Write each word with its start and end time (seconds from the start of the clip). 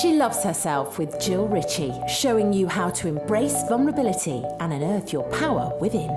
She 0.00 0.14
loves 0.14 0.42
herself 0.42 0.98
with 0.98 1.20
Jill 1.20 1.46
Ritchie, 1.46 1.92
showing 2.08 2.52
you 2.52 2.66
how 2.66 2.90
to 2.90 3.06
embrace 3.06 3.62
vulnerability 3.68 4.42
and 4.58 4.72
unearth 4.72 5.12
your 5.12 5.22
power 5.30 5.72
within. 5.80 6.10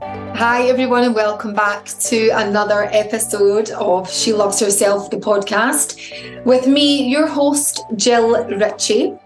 Hi, 0.00 0.62
everyone, 0.68 1.04
and 1.04 1.14
welcome 1.14 1.52
back 1.52 1.84
to 1.84 2.30
another 2.30 2.84
episode 2.84 3.70
of 3.72 4.10
She 4.10 4.32
Loves 4.32 4.58
Herself, 4.58 5.10
the 5.10 5.18
podcast. 5.18 6.44
With 6.46 6.66
me, 6.66 7.08
your 7.08 7.26
host, 7.26 7.82
Jill 7.96 8.42
Ritchie. 8.46 9.18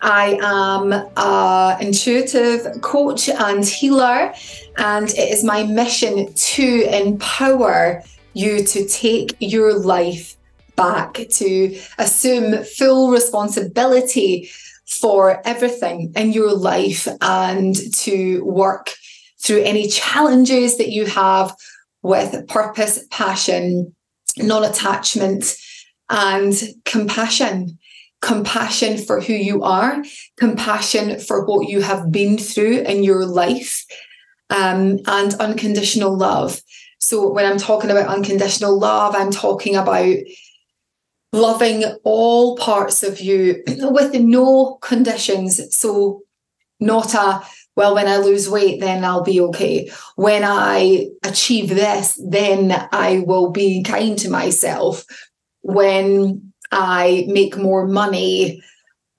I 0.00 0.38
am 0.40 0.92
an 1.18 1.86
intuitive 1.86 2.80
coach 2.80 3.28
and 3.28 3.62
healer, 3.62 4.32
and 4.78 5.10
it 5.10 5.32
is 5.32 5.44
my 5.44 5.64
mission 5.64 6.32
to 6.32 6.96
empower 6.96 8.02
you 8.32 8.64
to 8.64 8.88
take 8.88 9.36
your 9.38 9.78
life 9.78 10.35
back, 10.76 11.20
to 11.30 11.78
assume 11.98 12.62
full 12.64 13.10
responsibility 13.10 14.50
for 14.86 15.42
everything 15.44 16.12
in 16.14 16.32
your 16.32 16.52
life 16.54 17.08
and 17.20 17.74
to 17.94 18.44
work 18.44 18.92
through 19.40 19.62
any 19.62 19.88
challenges 19.88 20.78
that 20.78 20.90
you 20.90 21.06
have 21.06 21.54
with 22.02 22.46
purpose, 22.48 23.04
passion, 23.10 23.94
non 24.38 24.64
attachment, 24.64 25.56
and 26.08 26.54
compassion. 26.84 27.78
Compassion 28.22 28.96
for 28.96 29.20
who 29.20 29.34
you 29.34 29.62
are, 29.62 30.02
compassion 30.38 31.20
for 31.20 31.44
what 31.44 31.68
you 31.68 31.82
have 31.82 32.10
been 32.10 32.38
through 32.38 32.78
in 32.78 33.04
your 33.04 33.26
life, 33.26 33.84
um, 34.48 34.98
and 35.06 35.34
unconditional 35.34 36.16
love. 36.16 36.60
So, 36.98 37.30
when 37.30 37.44
I'm 37.44 37.58
talking 37.58 37.90
about 37.90 38.08
unconditional 38.08 38.78
love, 38.78 39.14
I'm 39.14 39.30
talking 39.30 39.76
about 39.76 40.16
loving 41.36 41.84
all 42.04 42.56
parts 42.56 43.02
of 43.02 43.20
you 43.20 43.62
with 43.66 44.14
no 44.14 44.78
conditions. 44.82 45.60
So, 45.76 46.22
not 46.80 47.14
a, 47.14 47.42
well, 47.76 47.94
when 47.94 48.08
I 48.08 48.16
lose 48.18 48.50
weight, 48.50 48.80
then 48.80 49.04
I'll 49.04 49.22
be 49.22 49.40
okay. 49.40 49.90
When 50.16 50.44
I 50.44 51.08
achieve 51.22 51.68
this, 51.68 52.20
then 52.22 52.88
I 52.92 53.22
will 53.26 53.50
be 53.50 53.82
kind 53.82 54.18
to 54.18 54.30
myself. 54.30 55.04
When 55.62 56.52
I 56.70 57.24
make 57.28 57.56
more 57.56 57.86
money, 57.86 58.62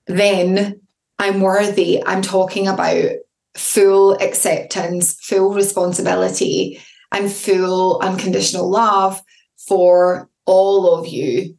then 0.06 0.80
I'm 1.18 1.40
worthy. 1.40 2.02
I'm 2.04 2.22
talking 2.22 2.68
about 2.68 3.10
full 3.56 4.14
acceptance, 4.14 5.14
full 5.20 5.52
responsibility, 5.52 6.80
and 7.12 7.30
full 7.30 8.00
unconditional 8.02 8.70
love 8.70 9.20
for 9.56 10.28
all 10.46 10.94
of 10.94 11.08
you 11.08 11.57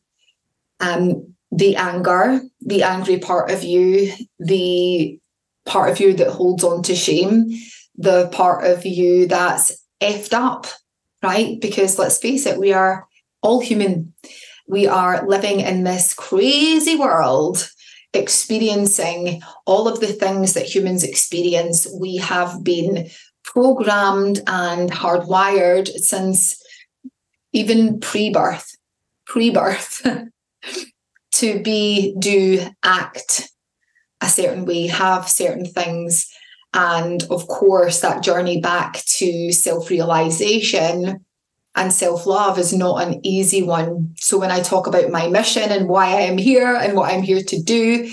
um, 0.80 1.34
the 1.52 1.76
anger, 1.76 2.42
the 2.62 2.84
angry 2.84 3.20
part 3.20 3.52
of 3.52 3.64
you, 3.64 4.14
the 4.40 5.20
part 5.66 5.92
of 5.92 6.00
you 6.00 6.14
that 6.14 6.30
holds 6.30 6.64
on 6.64 6.84
to 6.84 6.96
shame, 6.96 7.50
the 7.96 8.30
part 8.30 8.66
of 8.66 8.86
you 8.86 9.28
that's 9.28 9.86
effed 10.02 10.34
up, 10.34 10.68
right? 11.22 11.60
Because 11.60 12.00
let's 12.00 12.18
face 12.18 12.46
it, 12.46 12.58
we 12.58 12.74
are 12.74 13.08
all 13.42 13.60
human. 13.60 14.14
We 14.68 14.88
are 14.88 15.28
living 15.28 15.60
in 15.62 15.84
this 15.84 16.14
crazy 16.14 16.96
world, 16.96 17.70
experiencing 18.14 19.42
all 19.66 19.88
of 19.88 20.00
the 20.00 20.08
things 20.08 20.54
that 20.54 20.74
humans 20.74 21.04
experience. 21.04 21.88
We 22.00 22.18
have 22.18 22.64
been 22.64 23.10
programmed 23.44 24.42
and 24.48 24.92
hardwired 24.92 25.88
since 25.88 26.62
even 27.52 28.00
pre 28.00 28.30
birth, 28.30 28.76
pre 29.26 29.50
birth. 29.50 30.06
to 31.34 31.62
be, 31.62 32.16
do, 32.20 32.66
act 32.84 33.50
a 34.22 34.28
certain 34.28 34.66
way, 34.66 34.88
have 34.88 35.30
certain 35.30 35.66
things. 35.66 36.28
And 36.74 37.24
of 37.30 37.48
course, 37.48 38.02
that 38.02 38.24
journey 38.24 38.62
back 38.62 39.02
to 39.18 39.52
self 39.52 39.90
realization 39.90 41.26
and 41.76 41.94
self 41.94 42.26
love 42.26 42.60
is 42.60 42.74
not 42.74 43.08
an 43.08 43.26
easy 43.26 43.64
one. 43.64 44.14
So, 44.18 44.38
when 44.38 44.52
I 44.52 44.62
talk 44.62 44.86
about 44.86 45.10
my 45.10 45.28
mission 45.28 45.72
and 45.72 45.88
why 45.88 46.08
I 46.08 46.22
am 46.22 46.38
here 46.38 46.76
and 46.76 46.96
what 46.96 47.12
I'm 47.12 47.24
here 47.24 47.42
to 47.42 47.62
do, 47.62 48.12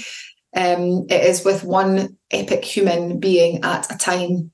um, 0.57 1.07
it 1.11 1.25
is 1.25 1.45
with 1.45 1.65
one 1.65 2.17
epic 2.31 2.65
human 2.65 3.21
being 3.21 3.63
at 3.63 3.93
a 3.93 3.99
time. 3.99 4.53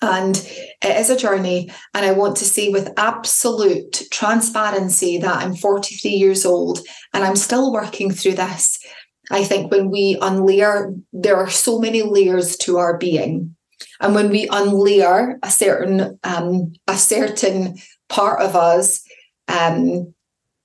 And 0.00 0.36
it 0.36 0.96
is 0.96 1.10
a 1.10 1.16
journey. 1.16 1.70
And 1.92 2.06
I 2.06 2.12
want 2.12 2.36
to 2.36 2.44
say 2.44 2.68
with 2.68 2.92
absolute 2.96 4.04
transparency 4.12 5.18
that 5.18 5.42
I'm 5.42 5.56
43 5.56 6.10
years 6.12 6.46
old 6.46 6.80
and 7.12 7.24
I'm 7.24 7.36
still 7.36 7.72
working 7.72 8.12
through 8.12 8.34
this. 8.34 8.78
I 9.30 9.44
think 9.44 9.70
when 9.70 9.90
we 9.90 10.16
unlayer, 10.16 10.94
there 11.12 11.36
are 11.36 11.50
so 11.50 11.78
many 11.78 12.02
layers 12.02 12.56
to 12.58 12.78
our 12.78 12.96
being. 12.96 13.56
And 14.00 14.14
when 14.14 14.30
we 14.30 14.46
unlayer 14.48 15.38
a 15.42 15.50
certain 15.50 16.18
um, 16.22 16.72
a 16.86 16.96
certain 16.96 17.76
part 18.08 18.40
of 18.40 18.56
us, 18.56 19.02
um, 19.48 20.14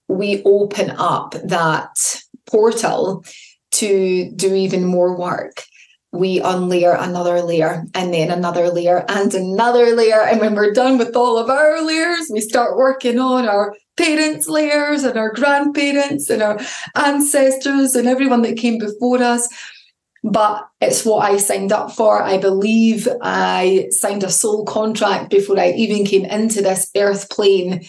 we 0.08 0.44
open 0.44 0.92
up 0.92 1.36
that 1.44 1.90
portal 2.46 3.26
to 3.72 4.32
do 4.36 4.54
even 4.54 4.86
more 4.86 5.18
work 5.18 5.64
we 6.14 6.40
unlayer 6.40 6.96
another 7.02 7.42
layer 7.42 7.84
and 7.96 8.14
then 8.14 8.30
another 8.30 8.70
layer 8.70 9.04
and 9.10 9.34
another 9.34 9.96
layer. 9.96 10.22
And 10.22 10.40
when 10.40 10.54
we're 10.54 10.72
done 10.72 11.00
with 11.00 11.16
all 11.16 11.40
of 11.40 11.50
our 11.50 11.82
layers, 11.82 12.30
we 12.32 12.40
start 12.40 12.78
working 12.78 13.18
on 13.18 13.48
our 13.48 13.76
parents' 13.98 14.48
layers 14.48 15.04
and 15.04 15.18
our 15.18 15.34
grandparents 15.34 16.30
and 16.30 16.44
our 16.44 16.60
ancestors 16.96 17.96
and 17.96 18.08
everyone 18.08 18.44
that 18.44 18.58
came 18.58 18.78
before 18.78 19.24
us. 19.24 19.50
But 20.24 20.68
it's 20.80 21.04
what 21.04 21.30
I 21.30 21.38
signed 21.38 21.72
up 21.72 21.92
for. 21.92 22.22
I 22.22 22.38
believe 22.38 23.08
I 23.24 23.88
signed 23.90 24.24
a 24.24 24.30
soul 24.30 24.66
contract 24.66 25.32
before 25.32 25.60
I 25.60 25.72
even 25.72 26.06
came 26.06 26.26
into 26.26 26.62
this 26.62 26.92
earth 26.96 27.32
plane 27.32 27.86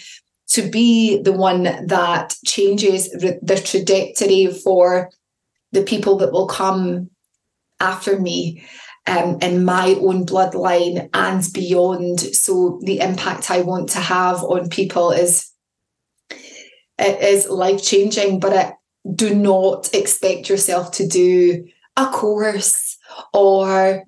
to 0.49 0.63
be 0.63 1.23
the 1.23 1.33
one 1.33 1.65
that 1.65 2.37
changes 2.47 3.11
the 3.11 3.63
trajectory 3.65 4.47
for 4.47 5.11
the 5.73 5.83
people 5.83 6.17
that 6.17 6.33
will 6.33 6.47
come 6.47 7.11
after 7.81 8.19
me 8.19 8.65
um, 9.07 9.39
in 9.43 9.65
my 9.65 9.97
own 10.01 10.25
bloodline 10.25 11.09
and 11.13 11.47
beyond. 11.53 12.21
So 12.21 12.81
the 12.83 13.01
impact 13.01 13.51
I 13.51 13.61
want 13.61 13.91
to 13.91 14.01
have 14.01 14.43
on 14.43 14.69
people 14.69 15.11
is 15.11 15.51
it 16.99 17.21
is 17.21 17.49
life 17.49 17.83
changing. 17.83 18.41
But 18.41 18.53
it, 18.53 18.75
do 19.15 19.35
not 19.35 19.93
expect 19.95 20.49
yourself 20.49 20.93
to 20.93 21.07
do 21.07 21.67
a 21.97 22.07
course 22.07 22.97
or 23.33 24.05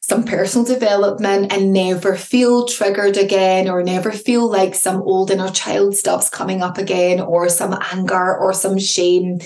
some 0.00 0.22
personal 0.22 0.64
development 0.64 1.52
and 1.52 1.72
never 1.72 2.14
feel 2.14 2.66
triggered 2.66 3.16
again 3.16 3.68
or 3.68 3.82
never 3.82 4.12
feel 4.12 4.48
like 4.48 4.74
some 4.76 5.02
old 5.02 5.32
inner 5.32 5.50
child 5.50 5.96
stuff's 5.96 6.30
coming 6.30 6.62
up 6.62 6.78
again 6.78 7.20
or 7.20 7.48
some 7.48 7.76
anger 7.92 8.36
or 8.38 8.52
some 8.52 8.78
shame 8.78 9.40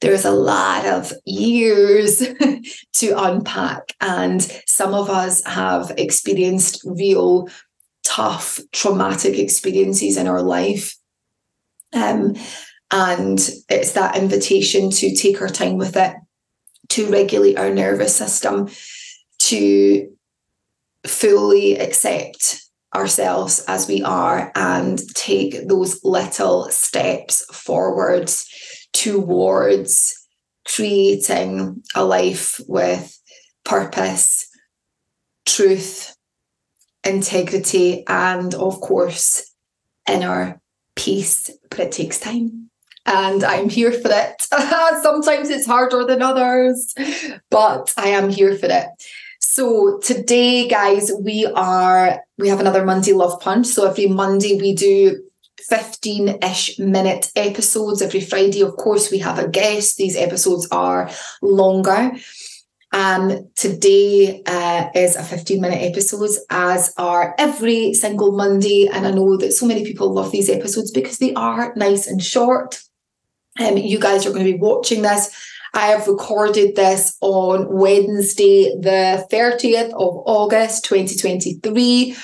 there's 0.00 0.24
a 0.24 0.30
lot 0.30 0.86
of 0.86 1.12
years 1.24 2.18
to 2.94 3.22
unpack. 3.22 3.94
And 4.00 4.42
some 4.66 4.94
of 4.94 5.10
us 5.10 5.44
have 5.44 5.92
experienced 5.98 6.82
real 6.84 7.48
tough, 8.02 8.58
traumatic 8.72 9.38
experiences 9.38 10.16
in 10.16 10.26
our 10.26 10.42
life. 10.42 10.96
Um, 11.92 12.36
and 12.90 13.38
it's 13.68 13.92
that 13.92 14.16
invitation 14.16 14.90
to 14.90 15.14
take 15.14 15.40
our 15.40 15.48
time 15.48 15.76
with 15.76 15.96
it, 15.96 16.16
to 16.90 17.10
regulate 17.10 17.58
our 17.58 17.72
nervous 17.72 18.16
system, 18.16 18.68
to 19.38 20.10
fully 21.06 21.78
accept 21.78 22.62
ourselves 22.94 23.64
as 23.68 23.86
we 23.86 24.02
are 24.02 24.50
and 24.56 24.98
take 25.14 25.68
those 25.68 26.02
little 26.04 26.68
steps 26.70 27.44
forwards 27.54 28.49
towards 28.92 30.16
creating 30.66 31.82
a 31.94 32.04
life 32.04 32.60
with 32.68 33.18
purpose, 33.64 34.48
truth, 35.46 36.16
integrity, 37.04 38.04
and 38.06 38.54
of 38.54 38.80
course, 38.80 39.52
inner 40.08 40.60
peace. 40.94 41.50
But 41.70 41.80
it 41.80 41.92
takes 41.92 42.18
time. 42.18 42.70
And 43.06 43.42
I'm 43.42 43.68
here 43.68 43.92
for 43.92 44.10
it. 44.12 44.42
Sometimes 45.02 45.48
it's 45.48 45.66
harder 45.66 46.04
than 46.04 46.22
others, 46.22 46.94
but 47.50 47.92
I 47.96 48.08
am 48.08 48.28
here 48.28 48.56
for 48.56 48.66
it. 48.66 48.88
So 49.40 49.98
today, 49.98 50.68
guys, 50.68 51.10
we 51.18 51.46
are 51.46 52.20
we 52.38 52.48
have 52.48 52.60
another 52.60 52.84
Monday 52.84 53.12
Love 53.12 53.40
Punch. 53.40 53.66
So 53.66 53.88
every 53.88 54.06
Monday 54.06 54.58
we 54.60 54.74
do 54.74 55.22
15 55.68 56.38
ish 56.42 56.78
minute 56.78 57.30
episodes 57.36 58.02
every 58.02 58.20
Friday. 58.20 58.62
Of 58.62 58.76
course, 58.76 59.10
we 59.10 59.18
have 59.18 59.38
a 59.38 59.48
guest. 59.48 59.96
These 59.96 60.16
episodes 60.16 60.68
are 60.70 61.10
longer. 61.42 62.12
Um, 62.92 63.48
today 63.54 64.42
uh, 64.46 64.88
is 64.94 65.14
a 65.14 65.22
15 65.22 65.60
minute 65.60 65.82
episode, 65.82 66.30
as 66.50 66.92
are 66.96 67.34
every 67.38 67.94
single 67.94 68.32
Monday. 68.32 68.88
And 68.88 69.06
I 69.06 69.10
know 69.12 69.36
that 69.36 69.52
so 69.52 69.66
many 69.66 69.84
people 69.84 70.12
love 70.12 70.32
these 70.32 70.50
episodes 70.50 70.90
because 70.90 71.18
they 71.18 71.32
are 71.34 71.72
nice 71.76 72.06
and 72.06 72.22
short. 72.22 72.82
Um, 73.58 73.76
you 73.76 73.98
guys 73.98 74.26
are 74.26 74.30
going 74.30 74.46
to 74.46 74.52
be 74.52 74.58
watching 74.58 75.02
this. 75.02 75.34
I 75.72 75.88
have 75.88 76.08
recorded 76.08 76.74
this 76.74 77.16
on 77.20 77.68
Wednesday, 77.70 78.74
the 78.80 79.24
30th 79.30 79.90
of 79.90 80.22
August, 80.26 80.84
2023 80.86 82.16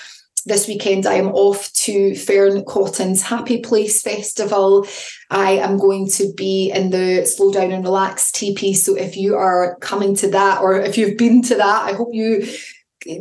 this 0.46 0.69
weekend 0.69 1.06
I 1.06 1.14
am 1.14 1.28
off 1.28 1.72
to 1.72 2.14
Fearne 2.14 2.64
Cotton's 2.64 3.20
Happy 3.20 3.58
Place 3.58 4.00
Festival. 4.00 4.87
I 5.28 5.52
am 5.52 5.76
going 5.76 6.08
to 6.12 6.32
be 6.34 6.70
in 6.70 6.90
the 6.90 7.26
Slow 7.26 7.52
Down 7.52 7.72
and 7.72 7.84
Relax 7.84 8.31
TP. 8.31 8.75
So 8.75 8.94
if 8.94 9.16
you 9.16 9.34
are 9.34 9.76
coming 9.81 10.14
to 10.16 10.31
that 10.31 10.62
or 10.62 10.81
if 10.81 10.96
you've 10.96 11.19
been 11.19 11.43
to 11.43 11.56
that, 11.56 11.82
I 11.82 11.93
hope 11.93 12.10
you 12.12 12.46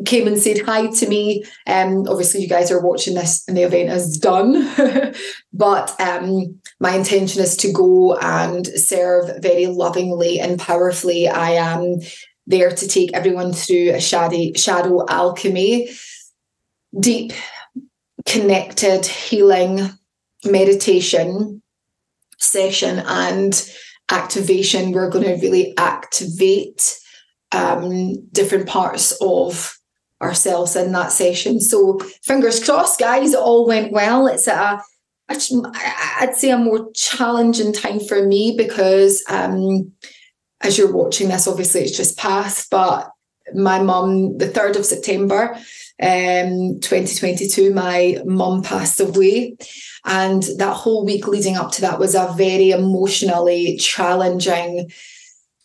came 0.05 0.27
and 0.27 0.37
said 0.37 0.61
hi 0.61 0.87
to 0.87 1.07
me. 1.07 1.43
Um, 1.65 2.07
obviously, 2.07 2.41
you 2.41 2.47
guys 2.47 2.71
are 2.71 2.81
watching 2.81 3.15
this 3.15 3.43
and 3.47 3.57
the 3.57 3.63
event 3.63 3.89
is 3.89 4.17
done. 4.17 4.71
but 5.53 5.99
um, 5.99 6.59
my 6.79 6.95
intention 6.95 7.41
is 7.41 7.57
to 7.57 7.71
go 7.71 8.15
and 8.17 8.67
serve 8.67 9.41
very 9.41 9.65
lovingly 9.65 10.39
and 10.39 10.59
powerfully. 10.59 11.27
I 11.27 11.51
am 11.51 12.01
there 12.45 12.69
to 12.69 12.87
take 12.87 13.13
everyone 13.13 13.51
through 13.51 13.93
a 13.93 13.99
shadow, 13.99 14.51
shadow 14.55 15.03
alchemy 15.09 15.89
deep, 16.99 17.33
connected, 18.25 19.05
healing 19.05 19.89
meditation 20.43 21.61
session 22.37 22.99
and 23.05 23.69
activation. 24.11 24.91
We're 24.91 25.09
going 25.09 25.25
to 25.25 25.41
really 25.41 25.75
activate 25.77 26.99
um, 27.51 28.27
different 28.31 28.67
parts 28.67 29.11
of 29.21 29.77
ourselves 30.21 30.75
in 30.75 30.91
that 30.93 31.11
session. 31.11 31.59
So, 31.59 31.99
fingers 32.23 32.63
crossed, 32.63 32.99
guys, 32.99 33.33
it 33.33 33.39
all 33.39 33.67
went 33.67 33.91
well. 33.91 34.27
It's 34.27 34.47
a 34.47 34.81
I'd 35.27 36.35
say 36.35 36.51
a 36.51 36.57
more 36.57 36.91
challenging 36.93 37.73
time 37.73 37.99
for 37.99 38.25
me 38.25 38.55
because 38.55 39.23
um, 39.27 39.91
as 40.61 40.77
you're 40.77 40.93
watching 40.93 41.29
this, 41.29 41.47
obviously 41.47 41.81
it's 41.81 41.97
just 41.97 42.17
passed, 42.17 42.69
but 42.69 43.09
my 43.53 43.81
mum, 43.81 44.37
the 44.37 44.47
3rd 44.47 44.77
of 44.77 44.85
September, 44.85 45.57
um, 46.01 46.79
2022, 46.81 47.73
my 47.73 48.21
mum 48.25 48.61
passed 48.61 48.99
away. 48.99 49.55
And 50.03 50.43
that 50.57 50.73
whole 50.73 51.05
week 51.05 51.27
leading 51.27 51.55
up 51.55 51.71
to 51.73 51.81
that 51.81 51.99
was 51.99 52.15
a 52.15 52.33
very 52.37 52.71
emotionally 52.71 53.77
challenging, 53.77 54.91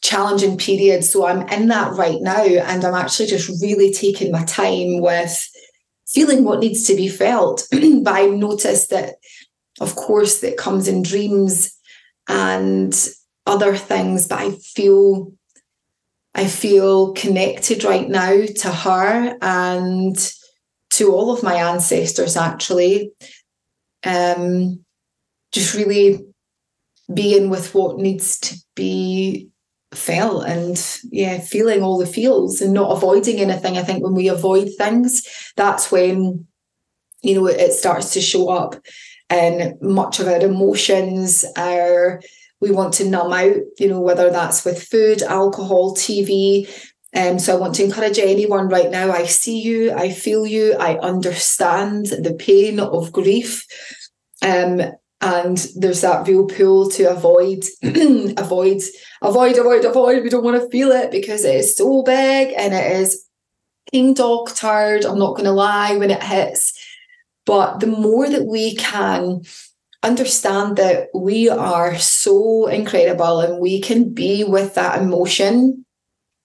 challenging 0.02 0.56
period. 0.56 1.04
So 1.04 1.26
I'm 1.26 1.48
in 1.48 1.68
that 1.68 1.94
right 1.94 2.20
now. 2.20 2.44
And 2.44 2.84
I'm 2.84 2.94
actually 2.94 3.26
just 3.26 3.60
really 3.60 3.92
taking 3.92 4.30
my 4.30 4.44
time 4.44 5.00
with 5.00 5.48
feeling 6.06 6.44
what 6.44 6.60
needs 6.60 6.84
to 6.84 6.94
be 6.94 7.08
felt. 7.08 7.66
but 7.70 8.14
I 8.14 8.26
noticed 8.26 8.90
that, 8.90 9.16
of 9.80 9.96
course, 9.96 10.40
that 10.40 10.56
comes 10.56 10.86
in 10.86 11.02
dreams 11.02 11.76
and 12.28 12.94
other 13.46 13.76
things, 13.76 14.28
but 14.28 14.38
I 14.38 14.50
feel 14.52 15.32
I 16.34 16.46
feel 16.46 17.12
connected 17.12 17.84
right 17.84 18.08
now 18.08 18.44
to 18.46 18.70
her 18.70 19.36
and 19.42 20.16
to 20.90 21.12
all 21.12 21.32
of 21.32 21.42
my 21.42 21.54
ancestors, 21.54 22.36
actually. 22.36 23.12
Um, 24.04 24.84
just 25.52 25.74
really 25.74 26.20
being 27.12 27.50
with 27.50 27.74
what 27.74 27.98
needs 27.98 28.38
to 28.38 28.56
be 28.74 29.48
felt 29.92 30.46
and 30.46 31.00
yeah, 31.10 31.38
feeling 31.40 31.82
all 31.82 31.98
the 31.98 32.06
feels 32.06 32.60
and 32.60 32.72
not 32.72 32.96
avoiding 32.96 33.40
anything. 33.40 33.76
I 33.76 33.82
think 33.82 34.02
when 34.04 34.14
we 34.14 34.28
avoid 34.28 34.68
things, 34.78 35.26
that's 35.56 35.90
when 35.90 36.46
you 37.22 37.34
know 37.34 37.46
it 37.46 37.72
starts 37.72 38.12
to 38.14 38.20
show 38.20 38.48
up 38.48 38.76
and 39.28 39.80
much 39.80 40.20
of 40.20 40.28
our 40.28 40.40
emotions, 40.40 41.44
our 41.56 42.20
we 42.60 42.70
want 42.70 42.94
to 42.94 43.08
numb 43.08 43.32
out, 43.32 43.56
you 43.78 43.88
know, 43.88 44.00
whether 44.00 44.30
that's 44.30 44.64
with 44.64 44.82
food, 44.82 45.22
alcohol, 45.22 45.94
TV. 45.94 46.68
Um, 47.14 47.38
so 47.38 47.56
I 47.56 47.60
want 47.60 47.74
to 47.76 47.84
encourage 47.84 48.18
anyone 48.18 48.68
right 48.68 48.90
now. 48.90 49.10
I 49.10 49.24
see 49.24 49.60
you, 49.60 49.92
I 49.92 50.10
feel 50.10 50.46
you, 50.46 50.74
I 50.74 50.98
understand 50.98 52.06
the 52.06 52.34
pain 52.34 52.78
of 52.78 53.12
grief. 53.12 53.66
Um, 54.42 54.80
and 55.22 55.58
there's 55.76 56.00
that 56.00 56.26
real 56.26 56.46
pull 56.46 56.88
to 56.90 57.04
avoid, 57.04 57.64
avoid, 57.82 58.80
avoid, 59.20 59.58
avoid, 59.58 59.84
avoid. 59.84 60.22
We 60.22 60.30
don't 60.30 60.44
want 60.44 60.62
to 60.62 60.68
feel 60.70 60.90
it 60.92 61.10
because 61.10 61.44
it 61.44 61.56
is 61.56 61.76
so 61.76 62.02
big 62.02 62.54
and 62.56 62.72
it 62.72 62.92
is 63.00 63.26
king 63.90 64.14
dog 64.14 64.50
tired. 64.54 65.04
I'm 65.04 65.18
not 65.18 65.32
going 65.32 65.44
to 65.44 65.52
lie 65.52 65.96
when 65.96 66.10
it 66.10 66.22
hits. 66.22 66.72
But 67.44 67.80
the 67.80 67.86
more 67.86 68.28
that 68.28 68.46
we 68.46 68.76
can 68.76 69.42
understand 70.02 70.76
that 70.76 71.08
we 71.14 71.48
are 71.48 71.98
so 71.98 72.66
incredible 72.66 73.40
and 73.40 73.60
we 73.60 73.80
can 73.80 74.12
be 74.14 74.44
with 74.44 74.74
that 74.74 75.00
emotion 75.00 75.84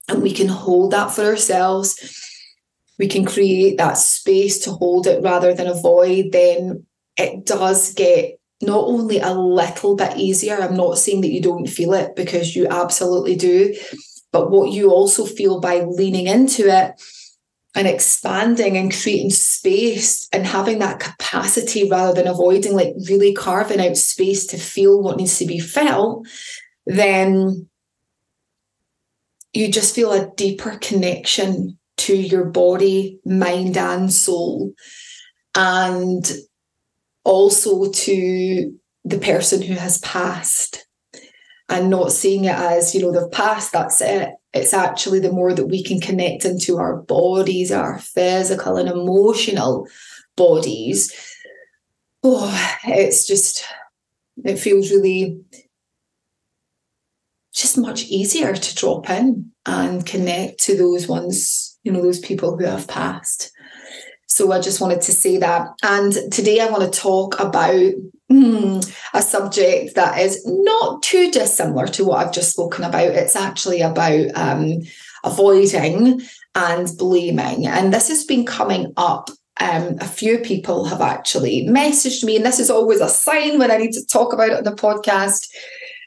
and 0.10 0.22
we 0.22 0.34
can 0.34 0.48
hold 0.48 0.92
that 0.92 1.12
for 1.12 1.24
ourselves. 1.24 1.98
We 3.00 3.08
can 3.08 3.26
create 3.26 3.78
that 3.78 3.98
space 3.98 4.60
to 4.60 4.72
hold 4.72 5.08
it 5.08 5.24
rather 5.24 5.54
than 5.54 5.68
avoid, 5.68 6.32
then 6.32 6.86
it 7.18 7.46
does 7.46 7.94
get 7.94 8.40
not 8.62 8.86
only 8.86 9.20
a 9.20 9.34
little 9.34 9.96
bit 9.96 10.18
easier. 10.18 10.56
I'm 10.56 10.78
not 10.78 10.98
saying 10.98 11.22
that 11.22 11.32
you 11.32 11.42
don't 11.42 11.68
feel 11.68 11.94
it 11.94 12.16
because 12.16 12.56
you 12.56 12.68
absolutely 12.68 13.36
do, 13.36 13.76
but 14.32 14.50
what 14.50 14.72
you 14.72 14.92
also 14.92 15.26
feel 15.26 15.60
by 15.60 15.82
leaning 15.82 16.28
into 16.28 16.68
it 16.68 17.02
and 17.76 17.88
expanding 17.88 18.78
and 18.78 18.92
creating 18.92 19.30
space 19.30 20.28
and 20.32 20.48
having 20.48 20.80
that 20.80 21.00
capacity 21.00 21.90
rather 21.90 22.14
than 22.14 22.28
avoiding, 22.28 22.74
like 22.74 22.94
really 23.10 23.34
carving 23.34 23.82
out 23.82 23.98
space 23.98 24.48
to 24.48 24.58
feel 24.58 25.02
what 25.02 25.18
needs 25.18 25.38
to 25.38 25.46
be 25.46 25.60
felt, 25.60 26.26
then 26.86 27.68
you 29.54 29.70
just 29.72 29.94
feel 29.94 30.14
a 30.14 30.32
deeper 30.36 30.78
connection 30.82 31.78
to 31.98 32.16
your 32.16 32.46
body, 32.46 33.20
mind, 33.26 33.78
and 33.78 34.12
soul. 34.12 34.74
And 35.54 36.30
also 37.24 37.92
to 37.92 38.74
the 39.04 39.20
person 39.20 39.62
who 39.62 39.74
has 39.74 39.98
passed 40.00 40.88
and 41.68 41.90
not 41.90 42.12
seeing 42.12 42.46
it 42.46 42.56
as, 42.56 42.94
you 42.94 43.02
know, 43.02 43.12
they've 43.12 43.32
passed, 43.32 43.72
that's 43.72 44.02
it. 44.02 44.30
It's 44.56 44.74
actually 44.74 45.20
the 45.20 45.34
more 45.34 45.54
that 45.54 45.66
we 45.68 45.84
can 45.84 46.00
connect 46.00 46.46
into 46.46 46.78
our 46.78 46.96
bodies, 46.96 47.74
our 47.74 48.00
physical 48.00 48.78
and 48.78 48.88
emotional 48.88 49.88
bodies. 50.38 51.14
Oh, 52.24 52.78
it's 52.86 53.28
just, 53.28 53.66
it 54.46 54.58
feels 54.58 54.92
really 54.92 55.42
just 57.54 57.78
much 57.78 58.06
easier 58.06 58.56
to 58.56 58.76
drop 58.76 59.10
in 59.10 59.52
and 59.66 60.06
connect 60.06 60.62
to 60.62 60.78
those 60.78 61.06
ones, 61.06 61.78
you 61.84 61.92
know, 61.92 62.02
those 62.02 62.20
people 62.20 62.58
who 62.58 62.64
have 62.64 62.88
passed. 62.88 63.52
So 64.28 64.54
I 64.54 64.62
just 64.62 64.80
wanted 64.80 65.02
to 65.02 65.12
say 65.12 65.38
that. 65.38 65.68
And 65.84 66.14
today 66.32 66.62
I 66.62 66.70
want 66.70 66.92
to 66.92 67.00
talk 67.00 67.40
about 67.40 67.92
a 68.30 69.22
subject 69.22 69.96
that 69.96 70.20
is 70.20 70.46
not 70.46 71.04
too 71.04 71.32
dissimilar 71.32 71.88
to 71.88 72.06
what 72.06 72.26
I've 72.26 72.34
just 72.34 72.52
spoken 72.52 72.84
about. 72.84 73.10
It's 73.10 73.36
actually 73.36 73.82
about 73.82 74.36
um, 74.36 74.82
avoiding 75.24 76.22
and 76.56 76.90
blaming. 76.98 77.68
And 77.68 77.94
this 77.94 78.08
has 78.08 78.24
been 78.24 78.46
coming 78.46 78.94
up. 78.98 79.30
Um, 79.62 79.98
a 80.02 80.08
few 80.08 80.40
people 80.40 80.86
have 80.86 81.02
actually 81.02 81.66
messaged 81.68 82.26
me, 82.26 82.36
and 82.36 82.46
this 82.46 82.60
is 82.60 82.70
always 82.70 83.00
a 83.00 83.08
sign 83.08 83.58
when 83.58 83.72
I 83.72 83.78
need 83.78 83.94
to 83.94 84.06
talk 84.06 84.34
about 84.34 84.50
it 84.50 84.58
on 84.58 84.64
the 84.66 84.72
podcast. 84.72 85.48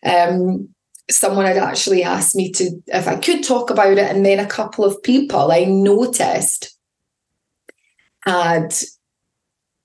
Um, 0.04 0.68
someone 1.10 1.46
had 1.46 1.56
actually 1.56 2.02
asked 2.02 2.36
me 2.36 2.52
to 2.52 2.82
if 2.88 3.08
I 3.08 3.16
could 3.16 3.42
talk 3.42 3.70
about 3.70 3.96
it, 3.96 4.10
and 4.10 4.26
then 4.26 4.38
a 4.38 4.46
couple 4.46 4.84
of 4.84 5.02
people 5.02 5.50
I 5.50 5.64
noticed 5.64 6.76
had 8.26 8.74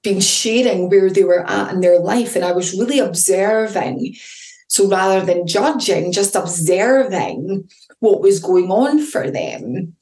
been 0.04 0.20
sharing 0.20 0.90
where 0.90 1.10
they 1.10 1.24
were 1.24 1.50
at 1.50 1.74
in 1.74 1.82
their 1.82 2.00
life. 2.00 2.36
And 2.36 2.46
I 2.46 2.52
was 2.52 2.78
really 2.78 3.00
observing. 3.00 4.16
So 4.68 4.88
rather 4.88 5.26
than 5.26 5.48
judging, 5.48 6.12
just 6.12 6.36
observing 6.36 7.70
what 8.00 8.22
was 8.22 8.40
going 8.40 8.70
on 8.70 9.00
for 9.06 9.32
them 9.32 9.96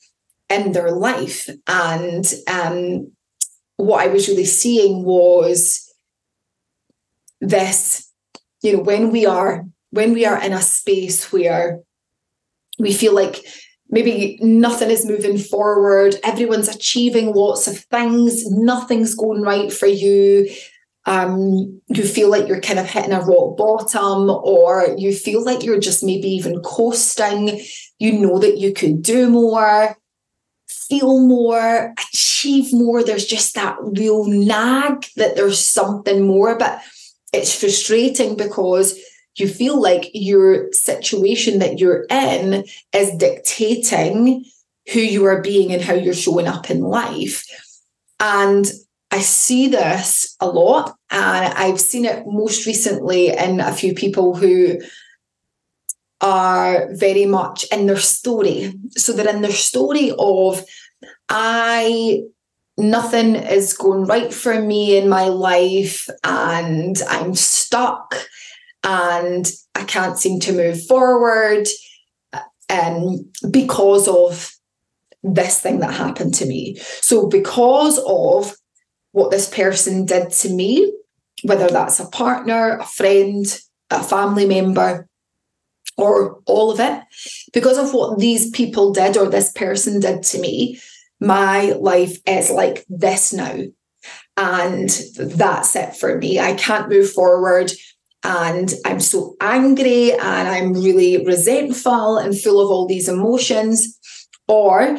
in 0.50 0.72
their 0.72 0.92
life. 0.92 1.50
And 1.68 2.26
um, 2.48 3.12
what 3.78 4.02
I 4.02 4.08
was 4.08 4.28
really 4.28 4.46
seeing 4.46 5.04
was 5.04 5.94
this, 7.40 8.12
you 8.62 8.78
know, 8.78 8.84
when 8.84 9.12
we 9.12 9.26
are 9.26 9.66
when 9.92 10.14
we 10.14 10.26
are 10.26 10.42
in 10.42 10.54
a 10.54 10.62
space 10.62 11.34
where 11.34 11.82
we 12.80 12.94
feel 12.94 13.14
like 13.14 13.44
maybe 13.92 14.40
nothing 14.42 14.90
is 14.90 15.06
moving 15.06 15.38
forward, 15.38 16.16
everyone's 16.24 16.70
achieving 16.70 17.34
lots 17.34 17.68
of 17.68 17.78
things, 17.78 18.50
nothing's 18.50 19.14
going 19.14 19.42
right 19.42 19.72
for 19.72 19.88
you. 19.88 20.50
Um, 21.06 21.82
you 21.88 22.04
feel 22.04 22.30
like 22.30 22.48
you're 22.48 22.62
kind 22.62 22.80
of 22.80 22.86
hitting 22.86 23.12
a 23.12 23.22
rock 23.22 23.58
bottom, 23.58 24.30
or 24.30 24.96
you 24.98 25.14
feel 25.14 25.44
like 25.44 25.64
you're 25.64 25.80
just 25.80 26.04
maybe 26.04 26.30
even 26.30 26.62
coasting. 26.62 27.60
You 28.00 28.14
know 28.14 28.40
that 28.40 28.58
you 28.58 28.72
could 28.74 29.02
do 29.02 29.30
more, 29.30 29.98
feel 30.68 31.20
more, 31.20 31.94
achieve 32.10 32.72
more. 32.72 33.04
There's 33.04 33.26
just 33.26 33.56
that 33.56 33.78
real 33.82 34.26
nag 34.26 35.06
that 35.16 35.36
there's 35.36 35.60
something 35.60 36.26
more, 36.26 36.58
but 36.58 36.82
it's 37.34 37.60
frustrating 37.60 38.36
because 38.36 39.00
you 39.42 39.48
feel 39.48 39.82
like 39.82 40.12
your 40.14 40.72
situation 40.72 41.60
that 41.60 41.80
you're 41.80 42.06
in 42.10 42.66
is 42.94 43.12
dictating 43.18 44.46
who 44.94 45.00
you 45.00 45.26
are 45.26 45.42
being 45.42 45.74
and 45.74 45.82
how 45.82 45.94
you're 45.94 46.14
showing 46.14 46.48
up 46.48 46.70
in 46.70 46.82
life. 46.82 47.46
And 48.20 48.72
I 49.12 49.20
see 49.20 49.68
this 49.68 50.38
a 50.40 50.48
lot, 50.48 50.96
and 51.10 51.54
I've 51.54 51.82
seen 51.82 52.06
it 52.06 52.24
most 52.26 52.66
recently 52.66 53.30
in 53.30 53.60
a 53.60 53.74
few 53.74 53.94
people 53.94 54.36
who 54.36 54.80
are 56.22 56.88
very 56.94 57.26
much 57.26 57.66
in 57.72 57.88
their 57.88 58.00
story. 58.00 58.74
So 58.92 59.12
they're 59.12 59.28
in 59.28 59.42
their 59.42 59.52
story 59.52 60.14
of, 60.18 60.64
I 61.28 62.22
nothing 62.78 63.36
is 63.36 63.74
going 63.74 64.06
right 64.06 64.34
for 64.34 64.62
me 64.62 64.98
in 64.98 65.10
my 65.10 65.26
life 65.26 66.10
and 66.24 66.96
I'm 67.10 67.36
stuck 67.36 68.16
and 68.84 69.50
I 69.76 69.84
can't 69.84 70.18
seem 70.18 70.40
to 70.42 70.54
move 70.54 70.86
forward 70.86 71.68
um, 72.70 73.30
because 73.50 74.08
of 74.08 74.52
this 75.24 75.60
thing 75.60 75.80
that 75.80 75.94
happened 75.94 76.34
to 76.36 76.46
me. 76.46 76.78
So, 77.02 77.28
because 77.28 78.00
of 78.08 78.56
what 79.12 79.32
this 79.32 79.50
person 79.50 80.06
did 80.06 80.32
to 80.32 80.50
me, 80.50 80.94
whether 81.44 81.68
that's 81.68 82.00
a 82.00 82.10
partner, 82.10 82.78
a 82.78 82.86
friend, 82.86 83.46
a 83.90 84.02
family 84.02 84.48
member, 84.48 85.08
or 85.98 86.40
all 86.46 86.72
of 86.72 86.80
it, 86.80 87.04
because 87.54 87.78
of 87.78 87.94
what 87.94 88.20
these 88.20 88.50
people 88.52 88.92
did 88.92 89.18
or 89.18 89.28
this 89.28 89.52
person 89.52 90.00
did 90.00 90.24
to 90.24 90.40
me, 90.40 90.80
my 91.20 91.74
life 91.74 92.18
is 92.26 92.50
like 92.50 92.86
this 92.90 93.34
now. 93.34 93.60
And 94.38 94.90
that's 95.16 95.76
it 95.76 95.96
for 95.96 96.18
me. 96.18 96.40
I 96.40 96.56
can't 96.56 96.90
move 96.90 97.12
forward. 97.12 97.72
And 98.24 98.74
I'm 98.86 99.00
so 99.00 99.36
angry 99.42 100.14
and 100.14 100.48
I'm 100.48 100.74
really 100.74 101.26
resentful 101.26 102.18
and 102.18 102.40
full 102.40 102.62
of 102.62 102.70
all 102.70 102.86
these 102.86 103.10
emotions. 103.10 103.98
Or 104.48 104.98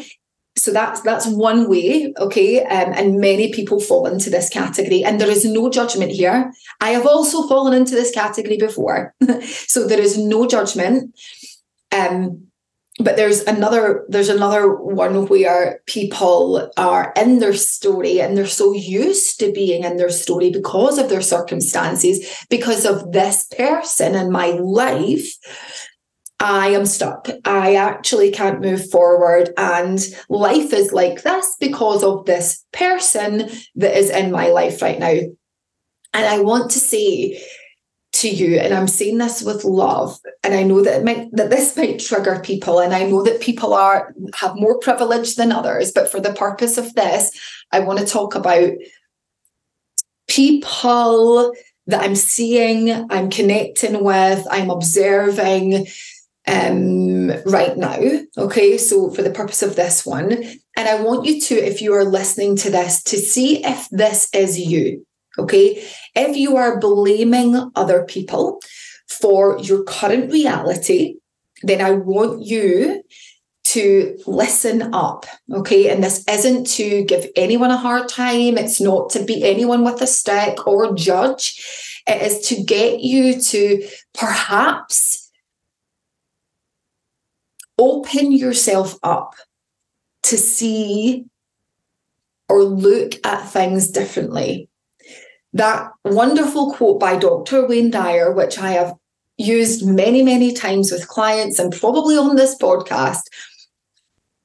so 0.57 0.71
that's 0.71 1.01
that's 1.01 1.27
one 1.27 1.69
way 1.69 2.13
okay 2.19 2.63
um, 2.65 2.93
and 2.93 3.19
many 3.19 3.53
people 3.53 3.81
fall 3.81 4.07
into 4.07 4.31
this 4.31 4.49
category. 4.49 5.05
And 5.05 5.21
there 5.21 5.31
is 5.31 5.45
no 5.45 5.71
judgment 5.71 6.13
here. 6.13 6.53
I 6.81 6.91
have 6.91 7.07
also 7.07 7.47
fallen 7.49 7.75
into 7.75 7.95
this 7.95 8.11
category 8.11 8.57
before. 8.59 9.15
So 9.43 9.87
there 9.87 10.01
is 10.01 10.19
no 10.19 10.47
judgment. 10.47 11.19
Um, 11.91 12.52
but 12.99 13.17
there's 13.17 13.41
another 13.43 14.05
there's 14.09 14.29
another 14.29 14.75
one 14.75 15.27
where 15.27 15.81
people 15.87 16.71
are 16.77 17.13
in 17.17 17.39
their 17.39 17.55
story 17.55 18.21
and 18.21 18.37
they're 18.37 18.47
so 18.47 18.73
used 18.73 19.41
to 19.41 19.53
being 19.53 19.85
in 19.85 19.97
their 19.97 20.11
story 20.11 20.51
because 20.51 20.99
of 20.99 21.09
their 21.09 21.23
circumstances 21.23 22.45
because 22.51 22.85
of 22.85 23.13
this 23.13 23.47
person 23.57 24.15
in 24.15 24.31
my 24.31 24.49
life 24.51 25.27
I 26.43 26.71
am 26.71 26.87
stuck. 26.87 27.29
I 27.45 27.77
actually 27.77 28.33
can't 28.33 28.61
move 28.61 28.91
forward. 28.91 29.51
And 29.57 30.01
life 30.29 30.73
is 30.73 30.93
like 30.93 31.23
this 31.23 31.57
because 31.61 32.03
of 32.03 32.27
this 32.27 32.65
person 32.73 33.49
that 33.77 33.97
is 33.97 34.11
in 34.11 34.33
my 34.33 34.49
life 34.49 34.83
right 34.83 34.99
now. 34.99 35.15
And 36.15 36.27
I 36.27 36.41
want 36.41 36.73
to 36.73 36.81
say 36.81 37.41
to 38.23 38.29
you, 38.29 38.59
and 38.59 38.75
I'm 38.75 38.89
saying 38.89 39.19
this 39.19 39.43
with 39.43 39.65
love, 39.65 40.19
and 40.43 40.55
I 40.55 40.63
know 40.63 40.83
that 40.83 41.01
it 41.01 41.05
might 41.05 41.31
that 41.33 41.51
this 41.51 41.77
might 41.77 42.01
trigger 42.01 42.41
people, 42.41 42.81
and 42.81 42.95
I 42.95 43.05
know 43.05 43.23
that 43.23 43.41
people 43.41 43.75
are 43.75 44.15
have 44.35 44.57
more 44.57 44.79
privilege 44.79 45.37
than 45.37 45.53
others, 45.53 45.93
but 45.93 46.11
for 46.11 46.21
the 46.21 46.33
purpose 46.33 46.79
of 46.79 46.95
this, 46.95 47.31
I 47.71 47.81
want 47.81 47.99
to 47.99 48.07
talk 48.07 48.35
about 48.35 48.71
people 50.29 51.53
that 51.87 52.03
I'm 52.03 52.15
seeing, 52.15 52.91
I'm 53.11 53.29
connecting 53.29 54.03
with, 54.05 54.47
I'm 54.51 54.71
observing 54.71 55.87
um, 56.47 57.29
right 57.45 57.77
now. 57.77 57.99
Okay, 58.39 58.79
so 58.79 59.11
for 59.11 59.23
the 59.23 59.31
purpose 59.31 59.63
of 59.63 59.77
this 59.77 60.07
one, 60.07 60.33
and 60.77 60.89
I 60.89 61.03
want 61.03 61.27
you 61.27 61.41
to, 61.41 61.55
if 61.55 61.83
you 61.83 61.93
are 61.95 62.05
listening 62.05 62.57
to 62.59 62.71
this, 62.71 63.03
to 63.05 63.17
see 63.19 63.65
if 63.65 63.89
this 63.91 64.29
is 64.33 64.59
you. 64.59 65.05
Okay. 65.39 65.83
If 66.15 66.37
you 66.37 66.57
are 66.57 66.79
blaming 66.79 67.71
other 67.75 68.05
people 68.05 68.61
for 69.09 69.59
your 69.61 69.83
current 69.85 70.31
reality, 70.31 71.17
then 71.63 71.81
I 71.81 71.93
want 71.93 72.43
you 72.43 73.03
to 73.65 74.19
listen 74.27 74.93
up. 74.93 75.25
Okay. 75.53 75.89
And 75.89 76.05
this 76.05 76.25
isn't 76.29 76.67
to 76.73 77.05
give 77.05 77.27
anyone 77.37 77.71
a 77.71 77.77
hard 77.77 78.09
time, 78.09 78.59
it's 78.59 78.81
not 78.81 79.11
to 79.11 79.25
beat 79.25 79.45
anyone 79.45 79.85
with 79.85 80.03
a 80.03 80.07
stick 80.07 80.67
or 80.67 80.95
judge. 80.95 82.01
It 82.07 82.21
is 82.21 82.49
to 82.49 82.63
get 82.63 83.01
you 83.01 83.41
to 83.41 83.89
perhaps 84.13 85.31
open 87.79 88.33
yourself 88.33 88.99
up 89.03 89.35
to 90.25 90.37
see 90.37 91.25
or 92.49 92.63
look 92.65 93.15
at 93.25 93.49
things 93.49 93.91
differently 93.91 94.69
that 95.53 95.91
wonderful 96.05 96.73
quote 96.73 96.99
by 96.99 97.17
Dr. 97.17 97.67
Wayne 97.67 97.91
Dyer, 97.91 98.33
which 98.33 98.59
I 98.59 98.73
have 98.73 98.95
used 99.37 99.87
many, 99.87 100.23
many 100.23 100.53
times 100.53 100.91
with 100.91 101.09
clients 101.09 101.59
and 101.59 101.73
probably 101.73 102.17
on 102.17 102.37
this 102.37 102.57
podcast. 102.57 103.23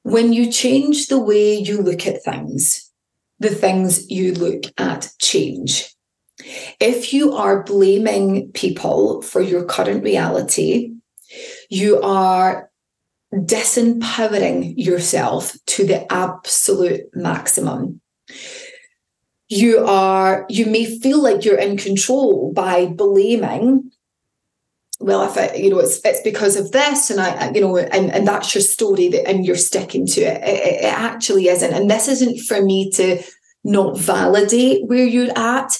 When 0.02 0.32
you 0.32 0.50
change 0.50 1.06
the 1.06 1.18
way 1.18 1.54
you 1.54 1.82
look 1.82 2.06
at 2.06 2.22
things, 2.22 2.90
the 3.38 3.50
things 3.50 4.10
you 4.10 4.34
look 4.34 4.64
at 4.78 5.10
change. 5.20 5.94
If 6.80 7.12
you 7.12 7.34
are 7.34 7.62
blaming 7.64 8.50
people 8.52 9.22
for 9.22 9.40
your 9.40 9.64
current 9.64 10.04
reality, 10.04 10.94
you 11.68 12.00
are 12.00 12.70
disempowering 13.32 14.74
yourself 14.76 15.54
to 15.66 15.86
the 15.86 16.10
absolute 16.12 17.02
maximum 17.14 18.00
you 19.48 19.84
are 19.84 20.44
you 20.48 20.66
may 20.66 20.84
feel 21.00 21.22
like 21.22 21.44
you're 21.44 21.58
in 21.58 21.76
control 21.76 22.52
by 22.52 22.86
blaming 22.86 23.90
well 25.00 25.22
if 25.22 25.38
I, 25.38 25.54
you 25.54 25.70
know 25.70 25.78
it's 25.78 26.00
it's 26.04 26.20
because 26.22 26.56
of 26.56 26.72
this 26.72 27.10
and 27.10 27.20
i 27.20 27.50
you 27.52 27.60
know 27.60 27.76
and, 27.76 28.12
and 28.12 28.26
that's 28.26 28.54
your 28.54 28.62
story 28.62 29.08
that 29.08 29.28
and 29.28 29.46
you're 29.46 29.56
sticking 29.56 30.06
to 30.08 30.20
it. 30.20 30.42
it 30.42 30.84
it 30.84 30.92
actually 30.92 31.48
isn't 31.48 31.72
and 31.72 31.90
this 31.90 32.08
isn't 32.08 32.40
for 32.40 32.62
me 32.62 32.90
to 32.92 33.22
not 33.64 33.98
validate 33.98 34.86
where 34.86 35.06
you're 35.06 35.36
at 35.36 35.78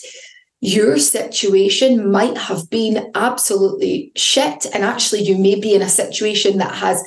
your 0.61 0.99
situation 0.99 2.11
might 2.11 2.37
have 2.37 2.69
been 2.71 3.11
absolutely 3.15 4.13
shit 4.17 4.67
and 4.73 4.83
actually 4.83 5.23
you 5.23 5.37
may 5.37 5.61
be 5.61 5.75
in 5.75 5.83
a 5.83 5.89
situation 5.89 6.59
that 6.59 6.75
has 6.75 7.03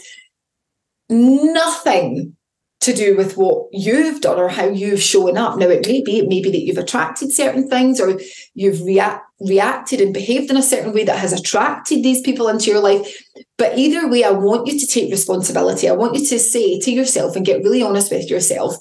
nothing 1.10 2.36
to 2.81 2.93
do 2.93 3.15
with 3.15 3.38
what 3.38 3.67
you've 3.71 4.21
done 4.21 4.39
or 4.39 4.50
how 4.50 4.65
you've 4.65 5.01
shown 5.01 5.38
up. 5.38 5.57
Now, 5.57 5.67
it 5.67 5.88
may 5.88 6.01
be, 6.01 6.17
it 6.17 6.27
may 6.27 6.41
be 6.41 6.50
that 6.50 6.61
you've 6.61 6.79
attracted 6.79 7.31
certain 7.31 7.69
things 7.69 8.01
or 8.01 8.19
you've 8.55 8.81
react, 8.81 9.23
reacted 9.39 10.01
and 10.01 10.13
behaved 10.13 10.50
in 10.50 10.57
a 10.57 10.63
certain 10.63 10.91
way 10.91 11.03
that 11.03 11.19
has 11.19 11.31
attracted 11.31 12.03
these 12.03 12.21
people 12.21 12.47
into 12.47 12.71
your 12.71 12.79
life. 12.79 13.23
But 13.57 13.77
either 13.77 14.07
way, 14.09 14.23
I 14.23 14.31
want 14.31 14.65
you 14.65 14.79
to 14.79 14.88
take 14.88 15.11
responsibility. 15.11 15.88
I 15.88 15.93
want 15.93 16.15
you 16.15 16.25
to 16.25 16.39
say 16.39 16.79
to 16.79 16.91
yourself 16.91 17.35
and 17.35 17.45
get 17.45 17.63
really 17.63 17.83
honest 17.83 18.11
with 18.11 18.29
yourself 18.29 18.77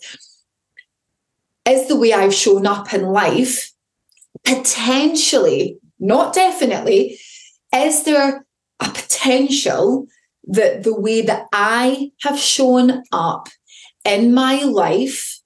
is 1.69 1.87
the 1.87 1.97
way 1.97 2.15
I've 2.15 2.35
shown 2.35 2.67
up 2.67 2.95
in 2.95 3.03
life 3.03 3.71
potentially, 4.45 5.79
not 5.99 6.33
definitely, 6.33 7.19
is 7.75 8.05
there 8.05 8.47
a 8.81 8.89
potential 8.89 10.07
that 10.45 10.85
the 10.85 10.99
way 10.99 11.21
that 11.21 11.47
I 11.53 12.13
have 12.23 12.39
shown 12.39 13.03
up 13.13 13.49
in 14.05 14.35
my 14.35 14.63
life, 14.63 15.41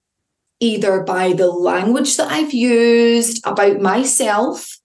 either 0.61 1.03
by 1.03 1.33
the 1.33 1.51
language 1.51 2.17
that 2.17 2.31
I've 2.31 2.55
used 2.55 3.45
about 3.47 3.81
myself 3.81 4.79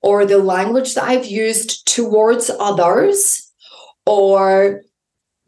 or 0.00 0.24
the 0.24 0.38
language 0.38 0.94
that 0.94 1.04
I've 1.04 1.26
used 1.26 1.86
towards 1.86 2.50
others 2.60 3.52
or 4.06 4.82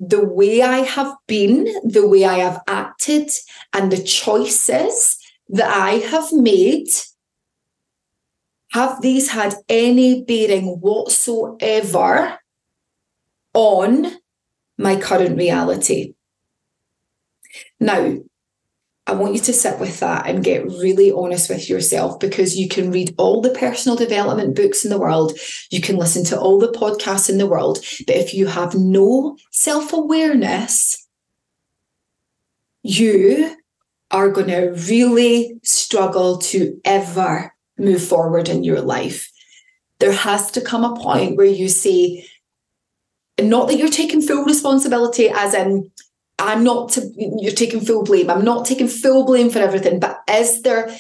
the 0.00 0.24
way 0.24 0.62
I 0.62 0.78
have 0.78 1.14
been, 1.26 1.66
the 1.84 2.08
way 2.08 2.24
I 2.24 2.38
have 2.38 2.62
acted, 2.66 3.30
and 3.72 3.92
the 3.92 4.02
choices 4.02 5.18
that 5.50 5.70
I 5.70 5.98
have 6.10 6.32
made. 6.32 6.88
Have 8.72 9.02
these 9.02 9.30
had 9.30 9.54
any 9.68 10.22
bearing 10.22 10.78
whatsoever 10.80 12.38
on 13.52 14.12
my 14.78 14.96
current 14.96 15.36
reality? 15.36 16.14
Now, 17.80 18.18
I 19.06 19.14
want 19.14 19.34
you 19.34 19.40
to 19.40 19.52
sit 19.52 19.80
with 19.80 19.99
that 20.00 20.28
and 20.28 20.44
get 20.44 20.66
really 20.66 21.10
honest 21.10 21.49
with 21.49 21.68
yourself 21.68 22.20
because 22.20 22.56
you 22.56 22.68
can 22.68 22.92
read 22.92 23.14
all 23.18 23.40
the 23.40 23.50
personal 23.50 23.96
development 23.96 24.54
books 24.54 24.84
in 24.84 24.90
the 24.90 25.00
world, 25.00 25.37
you 25.70 25.80
can 25.80 25.96
listen 25.96 26.25
to 26.26 26.38
all 26.38 26.60
the 26.60 26.68
podcasts 26.70 27.28
in 27.28 27.38
the 27.38 27.46
world, 27.46 27.78
but 28.06 28.14
if 28.16 28.34
you 28.34 28.46
have 28.46 28.75
no 28.75 29.37
self 29.50 29.92
awareness, 29.92 31.08
you 32.82 33.56
are 34.10 34.30
going 34.30 34.49
to 34.49 34.75
really 34.88 35.58
struggle 35.62 36.38
to 36.38 36.80
ever 36.84 37.54
move 37.78 38.02
forward 38.02 38.49
in 38.49 38.62
your 38.62 38.80
life. 38.80 39.30
There 39.99 40.12
has 40.12 40.50
to 40.52 40.60
come 40.60 40.84
a 40.84 40.96
point 40.96 41.37
where 41.37 41.46
you 41.46 41.68
say, 41.68 42.26
not 43.40 43.68
that 43.68 43.76
you're 43.76 43.88
taking 43.88 44.22
full 44.22 44.44
responsibility, 44.44 45.28
as 45.28 45.54
in, 45.54 45.90
I'm 46.40 46.64
not 46.64 46.90
to, 46.92 47.12
you're 47.16 47.52
taking 47.52 47.80
full 47.80 48.02
blame. 48.02 48.30
I'm 48.30 48.44
not 48.44 48.64
taking 48.64 48.88
full 48.88 49.25
blame 49.25 49.50
for 49.50 49.59
everything, 49.59 50.00
but 50.00 50.20
is 50.28 50.62
there, 50.62 50.90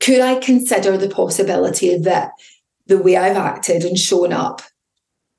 could 0.00 0.20
I 0.20 0.36
consider 0.36 0.96
the 0.96 1.08
possibility 1.08 1.96
that 1.98 2.32
the 2.86 2.98
way 2.98 3.16
I've 3.16 3.36
acted 3.36 3.84
and 3.84 3.98
shown 3.98 4.32
up 4.32 4.60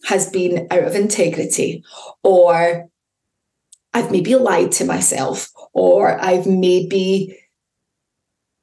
has 0.05 0.29
been 0.29 0.67
out 0.71 0.83
of 0.83 0.95
integrity, 0.95 1.83
or 2.23 2.89
I've 3.93 4.11
maybe 4.11 4.35
lied 4.35 4.71
to 4.73 4.85
myself, 4.85 5.49
or 5.71 6.19
I've 6.19 6.47
maybe 6.47 7.39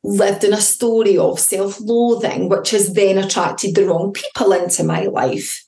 lived 0.02 0.44
in 0.44 0.52
a 0.52 0.61
story 0.61 1.16
of 1.16 1.38
self 1.38 1.80
loathing, 1.80 2.49
which 2.49 2.70
has 2.73 2.94
then 2.94 3.16
attracted 3.16 3.75
the 3.75 3.87
wrong 3.87 4.12
people 4.12 4.52
into 4.52 4.82
my 4.82 5.04
life. 5.04 5.64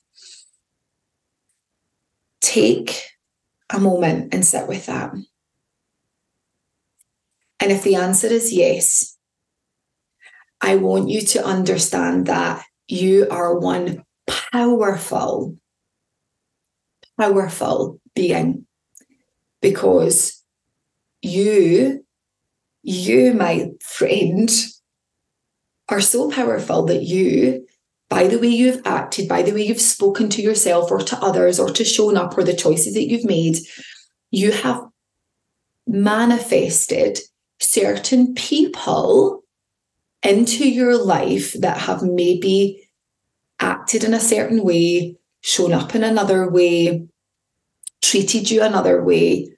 Take 2.41 3.12
a 3.69 3.79
moment 3.79 4.33
and 4.33 4.45
sit 4.45 4.67
with 4.67 4.85
that. 4.85 5.13
And 7.59 7.71
if 7.71 7.83
the 7.83 7.95
answer 7.95 8.27
is 8.27 8.51
yes, 8.51 9.17
I 10.61 10.75
want 10.75 11.09
you 11.09 11.21
to 11.21 11.45
understand 11.45 12.27
that 12.27 12.63
you 12.87 13.27
are 13.29 13.57
one 13.57 14.03
powerful, 14.27 15.57
powerful 17.17 17.99
being 18.15 18.65
because 19.61 20.43
you 21.21 22.03
you, 22.83 23.33
my 23.33 23.69
friend, 23.81 24.49
are 25.89 26.01
so 26.01 26.29
powerful 26.29 26.85
that 26.85 27.03
you, 27.03 27.65
by 28.13 28.27
the 28.27 28.37
way 28.37 28.47
you've 28.47 28.85
acted, 28.85 29.27
by 29.27 29.41
the 29.41 29.51
way 29.51 29.65
you've 29.65 29.81
spoken 29.81 30.29
to 30.29 30.43
yourself 30.43 30.91
or 30.91 30.99
to 30.99 31.17
others 31.17 31.59
or 31.59 31.71
to 31.71 31.83
shown 31.83 32.15
up 32.15 32.37
or 32.37 32.43
the 32.43 32.53
choices 32.53 32.93
that 32.93 33.09
you've 33.09 33.25
made, 33.25 33.57
you 34.29 34.51
have 34.51 34.83
manifested 35.87 37.17
certain 37.59 38.35
people 38.35 39.43
into 40.21 40.69
your 40.69 40.95
life 40.95 41.53
that 41.53 41.79
have 41.79 42.03
maybe 42.03 42.87
acted 43.59 44.03
in 44.03 44.13
a 44.13 44.19
certain 44.19 44.63
way, 44.63 45.17
shown 45.41 45.73
up 45.73 45.95
in 45.95 46.03
another 46.03 46.47
way, 46.47 47.07
treated 48.03 48.51
you 48.51 48.61
another 48.61 49.03
way, 49.03 49.49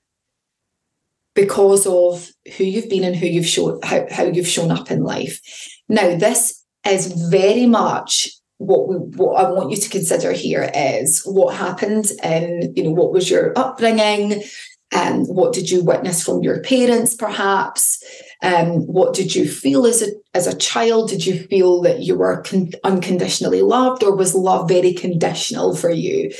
because 1.33 1.85
of 1.85 2.29
who 2.55 2.63
you've 2.63 2.89
been 2.89 3.03
and 3.03 3.17
who 3.17 3.25
you've 3.25 3.45
shown 3.45 3.81
how, 3.83 4.05
how 4.09 4.23
you've 4.23 4.47
shown 4.47 4.71
up 4.71 4.89
in 4.89 5.03
life. 5.03 5.41
Now, 5.89 6.15
this 6.15 6.63
is 6.87 7.07
very 7.29 7.65
much 7.65 8.29
what 8.57 8.87
we 8.87 8.95
what 8.95 9.33
I 9.35 9.51
want 9.51 9.71
you 9.71 9.77
to 9.77 9.89
consider 9.89 10.31
here 10.31 10.69
is 10.73 11.23
what 11.25 11.55
happened 11.55 12.11
and 12.23 12.75
you 12.77 12.83
know, 12.83 12.91
what 12.91 13.11
was 13.11 13.29
your 13.29 13.53
upbringing, 13.57 14.43
and 14.91 15.21
um, 15.21 15.35
what 15.35 15.53
did 15.53 15.69
you 15.69 15.83
witness 15.83 16.23
from 16.23 16.41
your 16.41 16.61
parents, 16.61 17.15
perhaps? 17.15 18.03
Um, 18.41 18.81
what 18.87 19.13
did 19.13 19.35
you 19.35 19.47
feel 19.47 19.85
as 19.85 20.01
a 20.01 20.07
as 20.33 20.47
a 20.47 20.57
child? 20.57 21.09
Did 21.09 21.25
you 21.25 21.39
feel 21.39 21.81
that 21.81 22.01
you 22.01 22.17
were 22.17 22.41
con- 22.41 22.71
unconditionally 22.83 23.61
loved, 23.61 24.03
or 24.03 24.15
was 24.15 24.35
love 24.35 24.69
very 24.69 24.93
conditional 24.93 25.75
for 25.75 25.89
you? 25.89 26.31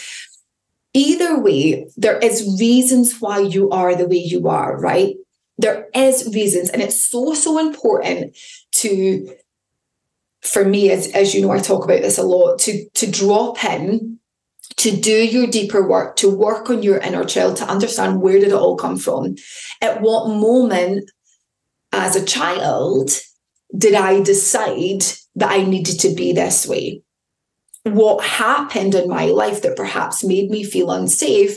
either 0.95 1.38
way, 1.38 1.86
there 1.98 2.17
is 2.19 2.57
reasons 2.57 3.19
why 3.19 3.39
you 3.39 3.69
are 3.69 3.95
the 3.95 4.07
way 4.07 4.17
you 4.17 4.48
are, 4.48 4.79
right? 4.79 5.15
There 5.57 5.88
is 5.93 6.34
reasons, 6.34 6.69
and 6.69 6.81
it's 6.81 7.03
so, 7.03 7.34
so 7.34 7.60
important 7.60 8.36
to, 8.75 9.36
for 10.45 10.65
me, 10.65 10.91
as, 10.91 11.07
as 11.11 11.33
you 11.33 11.41
know, 11.41 11.51
I 11.51 11.59
talk 11.59 11.83
about 11.83 12.01
this 12.01 12.17
a 12.17 12.23
lot, 12.23 12.59
to, 12.59 12.87
to 12.89 13.09
drop 13.09 13.63
in, 13.63 14.19
to 14.77 14.95
do 14.95 15.11
your 15.11 15.47
deeper 15.47 15.87
work, 15.87 16.15
to 16.17 16.29
work 16.29 16.69
on 16.69 16.83
your 16.83 16.97
inner 16.97 17.25
child, 17.25 17.57
to 17.57 17.65
understand 17.65 18.21
where 18.21 18.39
did 18.39 18.49
it 18.49 18.53
all 18.53 18.75
come 18.75 18.97
from? 18.97 19.36
At 19.81 20.01
what 20.01 20.27
moment 20.27 21.10
as 21.91 22.15
a 22.15 22.25
child 22.25 23.12
did 23.77 23.93
I 23.93 24.21
decide 24.21 25.03
that 25.36 25.51
I 25.51 25.63
needed 25.63 25.99
to 26.01 26.13
be 26.13 26.34
this 26.34 26.67
way? 26.67 27.01
what 27.86 28.23
happened 28.25 28.95
in 28.95 29.08
my 29.08 29.25
life 29.25 29.62
that 29.62 29.77
perhaps 29.77 30.23
made 30.23 30.49
me 30.49 30.63
feel 30.63 30.89
unsafe 30.89 31.55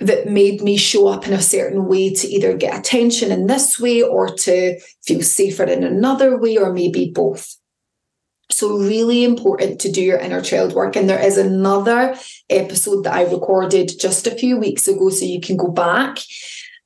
that 0.00 0.26
made 0.26 0.62
me 0.62 0.76
show 0.76 1.08
up 1.08 1.26
in 1.26 1.32
a 1.32 1.42
certain 1.42 1.86
way 1.86 2.12
to 2.14 2.26
either 2.26 2.56
get 2.56 2.78
attention 2.78 3.30
in 3.30 3.46
this 3.46 3.78
way 3.78 4.02
or 4.02 4.28
to 4.28 4.78
feel 5.02 5.22
safer 5.22 5.64
in 5.64 5.84
another 5.84 6.38
way, 6.38 6.56
or 6.56 6.72
maybe 6.72 7.12
both. 7.14 7.56
So, 8.50 8.78
really 8.78 9.24
important 9.24 9.80
to 9.82 9.92
do 9.92 10.02
your 10.02 10.18
inner 10.18 10.40
child 10.40 10.72
work. 10.72 10.96
And 10.96 11.08
there 11.08 11.24
is 11.24 11.38
another 11.38 12.16
episode 12.48 13.04
that 13.04 13.14
I 13.14 13.22
recorded 13.22 13.92
just 14.00 14.26
a 14.26 14.34
few 14.34 14.56
weeks 14.56 14.88
ago. 14.88 15.10
So, 15.10 15.24
you 15.24 15.40
can 15.40 15.56
go 15.56 15.68
back 15.68 16.18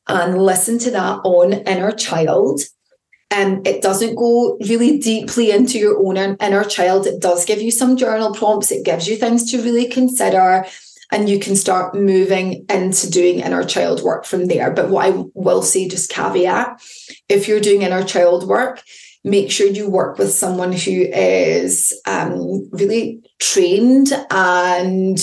and 0.06 0.42
listen 0.42 0.78
to 0.80 0.90
that 0.90 1.20
on 1.24 1.52
inner 1.52 1.92
child. 1.92 2.60
And 3.30 3.66
it 3.66 3.82
doesn't 3.82 4.14
go 4.16 4.58
really 4.68 4.98
deeply 4.98 5.50
into 5.50 5.78
your 5.78 5.98
own 6.06 6.16
inner 6.16 6.64
child. 6.64 7.06
It 7.06 7.20
does 7.20 7.44
give 7.44 7.62
you 7.62 7.70
some 7.70 7.96
journal 7.96 8.34
prompts, 8.34 8.70
it 8.70 8.84
gives 8.84 9.08
you 9.08 9.16
things 9.16 9.50
to 9.50 9.62
really 9.62 9.88
consider, 9.88 10.66
and 11.14 11.28
you 11.28 11.38
can 11.38 11.54
start 11.54 11.94
moving 11.94 12.66
into 12.68 13.08
doing 13.08 13.38
inner 13.38 13.62
child 13.62 14.02
work 14.02 14.24
from 14.24 14.46
there. 14.46 14.72
But 14.72 14.90
what 14.90 15.06
I 15.06 15.24
will 15.34 15.62
say, 15.62 15.88
just 15.88 16.10
caveat 16.10 16.82
if 17.28 17.46
you're 17.46 17.60
doing 17.60 17.82
inner 17.82 18.02
child 18.02 18.48
work, 18.48 18.82
make 19.22 19.48
sure 19.50 19.68
you 19.68 19.88
work 19.88 20.18
with 20.18 20.32
someone 20.32 20.72
who 20.72 21.06
is 21.12 21.98
um, 22.06 22.68
really 22.72 23.22
trained 23.38 24.12
and 24.32 25.18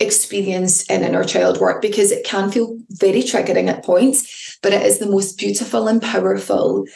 experienced 0.00 0.90
in 0.90 1.02
inner 1.02 1.24
child 1.24 1.60
work 1.60 1.82
because 1.82 2.10
it 2.10 2.24
can 2.24 2.50
feel 2.50 2.78
very 2.88 3.22
triggering 3.22 3.68
at 3.68 3.84
points, 3.84 4.58
but 4.62 4.72
it 4.72 4.82
is 4.82 4.98
the 4.98 5.10
most 5.10 5.36
beautiful 5.38 5.86
and 5.88 6.00
powerful 6.00 6.86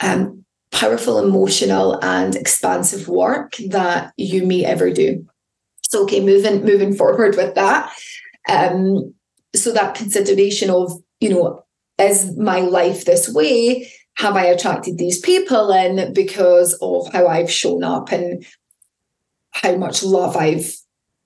um, 0.00 0.44
powerful, 0.70 1.18
emotional, 1.18 1.98
and 2.04 2.36
expansive 2.36 3.08
work 3.08 3.56
that 3.70 4.12
you 4.16 4.46
may 4.46 4.64
ever 4.64 4.92
do. 4.92 5.26
So, 5.88 6.04
okay, 6.04 6.20
moving 6.20 6.64
moving 6.64 6.94
forward 6.94 7.36
with 7.36 7.54
that. 7.54 7.92
Um, 8.48 9.14
so 9.54 9.72
that 9.72 9.94
consideration 9.94 10.70
of, 10.70 10.92
you 11.20 11.30
know, 11.30 11.64
is 11.98 12.36
my 12.36 12.60
life 12.60 13.04
this 13.04 13.28
way? 13.28 13.90
Have 14.18 14.36
I 14.36 14.46
attracted 14.46 14.98
these 14.98 15.20
people 15.20 15.70
in 15.72 16.12
because 16.12 16.76
of 16.80 17.12
how 17.12 17.26
I've 17.26 17.50
shown 17.50 17.84
up 17.84 18.10
and 18.12 18.44
how 19.52 19.76
much 19.76 20.02
love 20.02 20.36
I've 20.36 20.72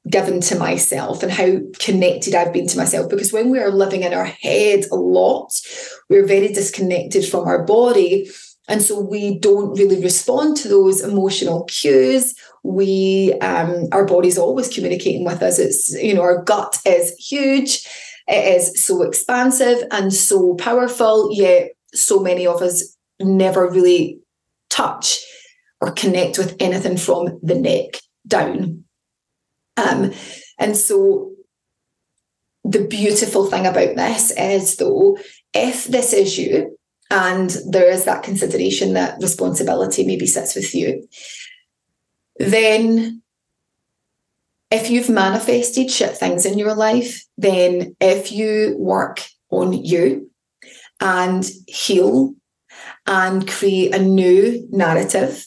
given 0.09 0.41
to 0.41 0.59
myself 0.59 1.23
and 1.23 1.31
how 1.31 1.59
connected 1.79 2.35
I've 2.35 2.53
been 2.53 2.67
to 2.69 2.77
myself. 2.77 3.09
Because 3.09 3.33
when 3.33 3.51
we 3.51 3.59
are 3.59 3.71
living 3.71 4.03
in 4.03 4.13
our 4.13 4.25
head 4.25 4.85
a 4.91 4.97
lot, 4.97 5.53
we're 6.09 6.27
very 6.27 6.49
disconnected 6.49 7.25
from 7.25 7.47
our 7.47 7.65
body. 7.65 8.29
And 8.69 8.81
so 8.81 9.01
we 9.01 9.39
don't 9.39 9.77
really 9.77 10.03
respond 10.03 10.57
to 10.59 10.69
those 10.69 11.01
emotional 11.03 11.65
cues. 11.65 12.35
We, 12.63 13.35
um, 13.41 13.87
our 13.91 14.05
body's 14.05 14.39
always 14.39 14.69
communicating 14.69 15.25
with 15.25 15.43
us. 15.43 15.59
It's, 15.59 15.93
you 15.95 16.15
know, 16.15 16.23
our 16.23 16.43
gut 16.45 16.79
is 16.87 17.13
huge. 17.17 17.85
It 18.29 18.57
is 18.57 18.85
so 18.85 19.03
expansive 19.03 19.83
and 19.91 20.13
so 20.13 20.55
powerful, 20.55 21.31
yet 21.33 21.73
so 21.93 22.21
many 22.21 22.47
of 22.47 22.63
us 22.63 22.97
never 23.21 23.69
really 23.69 24.21
touch 24.71 25.21
or 25.81 25.91
connect 25.91 26.39
with 26.39 26.57
anything 26.61 26.97
from 26.97 27.41
the 27.43 27.57
neck 27.57 28.01
down. 28.27 28.85
Um, 29.77 30.13
and 30.59 30.77
so 30.77 31.33
the 32.65 32.87
beautiful 32.87 33.47
thing 33.47 33.67
about 33.67 33.97
this 33.97 34.31
is 34.31 34.77
though, 34.77 35.19
if 35.53 35.87
this 35.87 36.13
is 36.13 36.39
you, 36.39 36.79
and 37.13 37.55
there 37.69 37.91
is 37.91 38.05
that 38.07 38.23
consideration 38.23 38.95
that 38.95 39.21
responsibility 39.21 40.03
maybe 40.07 40.27
sits 40.27 40.55
with 40.55 40.75
you, 40.75 41.07
then 42.39 43.21
if 44.71 44.89
you've 44.89 45.11
manifested 45.11 45.91
shit 45.91 46.17
things 46.17 46.47
in 46.47 46.59
your 46.59 46.75
life, 46.75 47.23
then 47.37 47.95
if 48.01 48.33
you 48.33 48.75
work 48.79 49.21
on 49.51 49.75
you 49.75 50.31
and 51.01 51.51
heal 51.67 52.35
and 53.07 53.47
create 53.47 53.95
a 53.95 53.99
new 53.99 54.67
narrative 54.71 55.45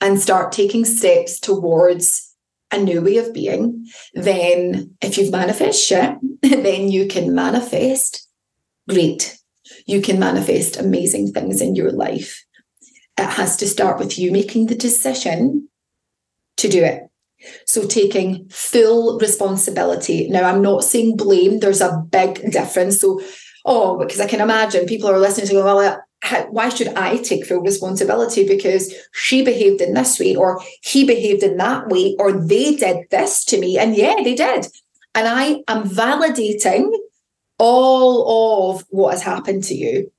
and 0.00 0.20
start 0.20 0.50
taking 0.50 0.84
steps 0.84 1.38
towards 1.38 2.34
a 2.72 2.78
new 2.78 3.00
way 3.02 3.18
of 3.18 3.32
being, 3.32 3.86
then 4.14 4.96
if 5.00 5.16
you've 5.16 5.30
manifest 5.30 5.80
shit, 5.80 6.16
then 6.42 6.90
you 6.90 7.06
can 7.06 7.36
manifest 7.36 8.28
great 8.88 9.37
you 9.86 10.00
can 10.00 10.18
manifest 10.18 10.76
amazing 10.76 11.32
things 11.32 11.60
in 11.60 11.74
your 11.74 11.92
life. 11.92 12.44
It 13.18 13.30
has 13.30 13.56
to 13.58 13.66
start 13.66 13.98
with 13.98 14.18
you 14.18 14.30
making 14.30 14.66
the 14.66 14.74
decision 14.74 15.68
to 16.58 16.68
do 16.68 16.84
it. 16.84 17.02
So, 17.66 17.86
taking 17.86 18.48
full 18.48 19.18
responsibility. 19.18 20.28
Now, 20.28 20.44
I'm 20.44 20.60
not 20.60 20.82
saying 20.82 21.16
blame, 21.16 21.60
there's 21.60 21.80
a 21.80 22.04
big 22.10 22.50
difference. 22.50 23.00
So, 23.00 23.20
oh, 23.64 23.96
because 23.96 24.20
I 24.20 24.26
can 24.26 24.40
imagine 24.40 24.86
people 24.86 25.08
are 25.08 25.20
listening 25.20 25.46
to 25.48 25.52
go, 25.54 25.64
well, 25.64 26.02
why 26.50 26.68
should 26.68 26.88
I 26.88 27.18
take 27.18 27.46
full 27.46 27.60
responsibility 27.60 28.46
because 28.46 28.92
she 29.12 29.44
behaved 29.44 29.80
in 29.80 29.94
this 29.94 30.18
way 30.18 30.34
or 30.34 30.60
he 30.82 31.04
behaved 31.04 31.42
in 31.42 31.56
that 31.58 31.88
way 31.88 32.16
or 32.18 32.32
they 32.32 32.74
did 32.74 33.06
this 33.10 33.44
to 33.46 33.58
me? 33.58 33.78
And 33.78 33.96
yeah, 33.96 34.16
they 34.22 34.34
did. 34.34 34.66
And 35.14 35.28
I 35.28 35.62
am 35.68 35.88
validating 35.88 36.92
all 37.58 38.72
of 38.72 38.84
what 38.90 39.12
has 39.12 39.22
happened 39.22 39.64
to 39.64 39.74
you. 39.74 40.10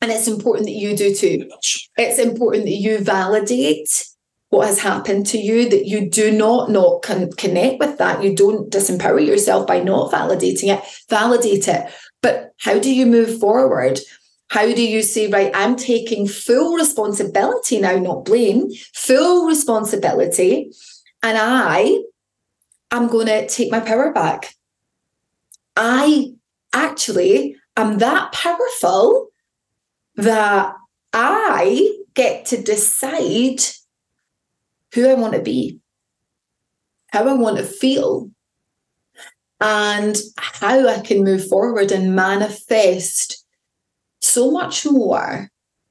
And 0.00 0.10
it's 0.10 0.28
important 0.28 0.66
that 0.66 0.72
you 0.72 0.96
do 0.96 1.14
too. 1.14 1.50
It's 1.96 2.18
important 2.18 2.64
that 2.64 2.70
you 2.70 2.98
validate 2.98 4.06
what 4.50 4.66
has 4.66 4.78
happened 4.78 5.26
to 5.26 5.38
you, 5.38 5.68
that 5.68 5.86
you 5.86 6.08
do 6.08 6.30
not 6.30 6.70
not 6.70 7.02
con- 7.02 7.32
connect 7.32 7.80
with 7.80 7.98
that. 7.98 8.22
You 8.22 8.34
don't 8.34 8.70
disempower 8.72 9.24
yourself 9.24 9.66
by 9.66 9.80
not 9.80 10.10
validating 10.10 10.74
it. 10.74 10.82
Validate 11.10 11.68
it. 11.68 11.92
But 12.22 12.54
how 12.58 12.78
do 12.78 12.94
you 12.94 13.06
move 13.06 13.38
forward? 13.38 14.00
How 14.50 14.64
do 14.64 14.82
you 14.82 15.02
say, 15.02 15.26
right, 15.26 15.50
I'm 15.54 15.76
taking 15.76 16.26
full 16.26 16.74
responsibility 16.74 17.78
now, 17.80 17.96
not 17.96 18.24
blame, 18.24 18.70
full 18.94 19.46
responsibility. 19.46 20.70
And 21.22 21.36
I 21.36 22.02
am 22.90 23.08
going 23.08 23.26
to 23.26 23.46
take 23.46 23.70
my 23.70 23.80
power 23.80 24.12
back. 24.12 24.54
I 25.76 26.32
actually 26.72 27.56
I'm 27.76 27.98
that 27.98 28.32
powerful 28.32 29.28
that 30.16 30.74
I 31.12 31.96
get 32.14 32.46
to 32.46 32.60
decide 32.60 33.60
who 34.92 35.08
I 35.08 35.14
want 35.14 35.34
to 35.34 35.40
be, 35.40 35.78
how 37.12 37.28
I 37.28 37.34
want 37.34 37.58
to 37.58 37.64
feel, 37.64 38.30
and 39.60 40.16
how 40.36 40.88
I 40.88 41.00
can 41.00 41.22
move 41.22 41.48
forward 41.48 41.92
and 41.92 42.16
manifest 42.16 43.44
so 44.20 44.50
much 44.50 44.84
more 44.84 45.50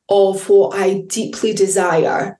of 0.10 0.50
what 0.50 0.78
I 0.78 1.06
deeply 1.08 1.54
desire. 1.54 2.40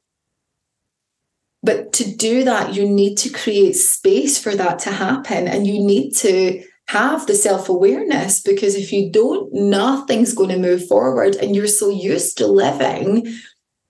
But 1.64 1.94
to 1.94 2.16
do 2.16 2.44
that, 2.44 2.76
you 2.76 2.88
need 2.88 3.18
to 3.20 3.30
create 3.30 3.76
space 3.76 4.38
for 4.38 4.56
that 4.56 4.80
to 4.80 4.92
happen 4.92 5.48
and 5.48 5.66
you 5.66 5.84
need 5.84 6.12
to 6.18 6.64
have 6.88 7.28
the 7.28 7.36
self 7.36 7.70
awareness 7.70 8.42
because 8.42 8.76
if 8.76 8.92
you 8.92 9.12
don't, 9.12 9.54
nothing's 9.54 10.34
going 10.34 10.50
to 10.50 10.58
move 10.58 10.88
forward. 10.88 11.36
And 11.36 11.56
you're 11.56 11.68
so 11.68 11.90
used 11.90 12.38
to 12.38 12.48
living 12.48 13.28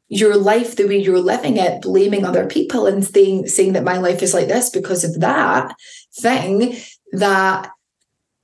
your 0.10 0.36
life 0.38 0.76
the 0.76 0.88
way 0.88 0.98
you're 0.98 1.20
living 1.20 1.58
it, 1.58 1.82
blaming 1.82 2.26
other 2.26 2.48
people 2.48 2.88
and 2.88 3.06
saying, 3.06 3.48
saying 3.48 3.74
that 3.74 3.84
my 3.84 3.98
life 3.98 4.24
is 4.24 4.34
like 4.34 4.48
this 4.48 4.70
because 4.70 5.04
of 5.04 5.20
that 5.20 5.76
thing 6.20 6.76
that 7.12 7.70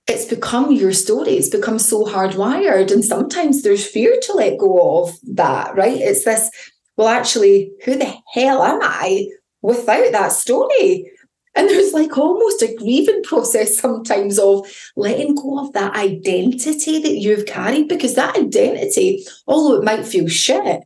it's 0.07 0.25
become 0.25 0.71
your 0.71 0.91
story. 0.91 1.31
It's 1.31 1.49
become 1.49 1.79
so 1.79 2.03
hardwired. 2.03 2.91
And 2.91 3.03
sometimes 3.03 3.61
there's 3.61 3.87
fear 3.87 4.17
to 4.23 4.33
let 4.33 4.59
go 4.59 5.03
of 5.03 5.15
that, 5.35 5.75
right? 5.75 5.97
It's 5.97 6.25
this, 6.25 6.49
well, 6.97 7.07
actually, 7.07 7.71
who 7.85 7.95
the 7.95 8.13
hell 8.33 8.61
am 8.61 8.79
I 8.81 9.27
without 9.61 10.11
that 10.11 10.33
story? 10.33 11.09
And 11.55 11.69
there's 11.69 11.93
like 11.93 12.17
almost 12.17 12.63
a 12.63 12.75
grieving 12.75 13.21
process 13.23 13.77
sometimes 13.77 14.39
of 14.39 14.67
letting 14.95 15.35
go 15.35 15.59
of 15.59 15.73
that 15.73 15.95
identity 15.95 16.99
that 16.99 17.15
you've 17.17 17.45
carried 17.45 17.87
because 17.87 18.15
that 18.15 18.35
identity, 18.35 19.23
although 19.45 19.77
it 19.77 19.83
might 19.83 20.05
feel 20.05 20.27
shit, 20.27 20.83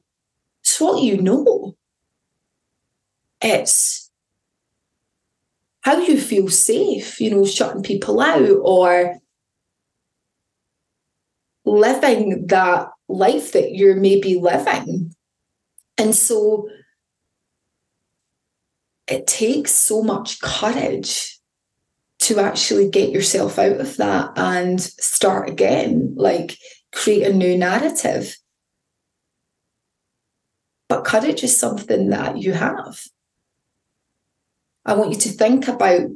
it's 0.61 0.81
what 0.81 1.01
you 1.01 1.21
know. 1.21 1.75
It's 3.41 4.11
how 5.81 5.99
you 5.99 6.19
feel 6.19 6.49
safe, 6.49 7.21
you 7.21 7.29
know, 7.29 7.45
shutting 7.45 7.83
people 7.83 8.19
out 8.19 8.49
or 8.61 9.19
living 11.63 12.47
that 12.47 12.89
life 13.07 13.53
that 13.53 13.73
you're 13.73 13.95
maybe 13.95 14.35
living. 14.35 15.13
And 15.97 16.13
so 16.13 16.67
it 19.07 19.27
takes 19.27 19.71
so 19.71 20.03
much 20.03 20.41
courage 20.41 21.39
to 22.19 22.39
actually 22.39 22.89
get 22.89 23.11
yourself 23.11 23.57
out 23.57 23.79
of 23.79 23.97
that 23.97 24.31
and 24.35 24.81
start 24.81 25.49
again, 25.49 26.13
like 26.17 26.57
create 26.91 27.23
a 27.23 27.33
new 27.33 27.57
narrative. 27.57 28.35
But 30.89 31.05
courage 31.05 31.43
is 31.43 31.57
something 31.57 32.09
that 32.09 32.37
you 32.37 32.53
have. 32.53 33.01
I 34.85 34.93
want 34.93 35.11
you 35.11 35.17
to 35.19 35.29
think 35.29 35.67
about 35.67 36.09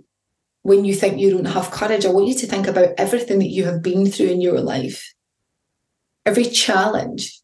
when 0.63 0.85
you 0.85 0.93
think 0.93 1.19
you 1.19 1.31
don't 1.31 1.45
have 1.45 1.71
courage, 1.71 2.05
I 2.05 2.11
want 2.11 2.27
you 2.27 2.35
to 2.35 2.47
think 2.47 2.67
about 2.67 2.93
everything 2.97 3.39
that 3.39 3.49
you 3.49 3.65
have 3.65 3.81
been 3.81 4.09
through 4.09 4.27
in 4.27 4.41
your 4.41 4.59
life, 4.59 5.13
every 6.25 6.45
challenge, 6.45 7.41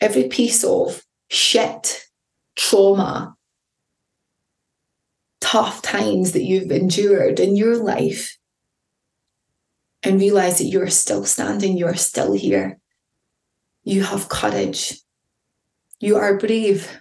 every 0.00 0.24
piece 0.24 0.64
of 0.64 1.02
shit, 1.28 2.06
trauma, 2.56 3.35
tough 5.46 5.80
times 5.80 6.32
that 6.32 6.42
you've 6.42 6.72
endured 6.72 7.38
in 7.38 7.54
your 7.54 7.76
life, 7.76 8.36
and 10.02 10.20
realize 10.20 10.58
that 10.58 10.64
you're 10.64 10.90
still 10.90 11.24
standing, 11.24 11.76
you're 11.76 11.94
still 11.94 12.32
here. 12.32 12.78
You 13.84 14.02
have 14.02 14.28
courage, 14.28 14.98
you 16.00 16.16
are 16.16 16.36
brave, 16.36 17.00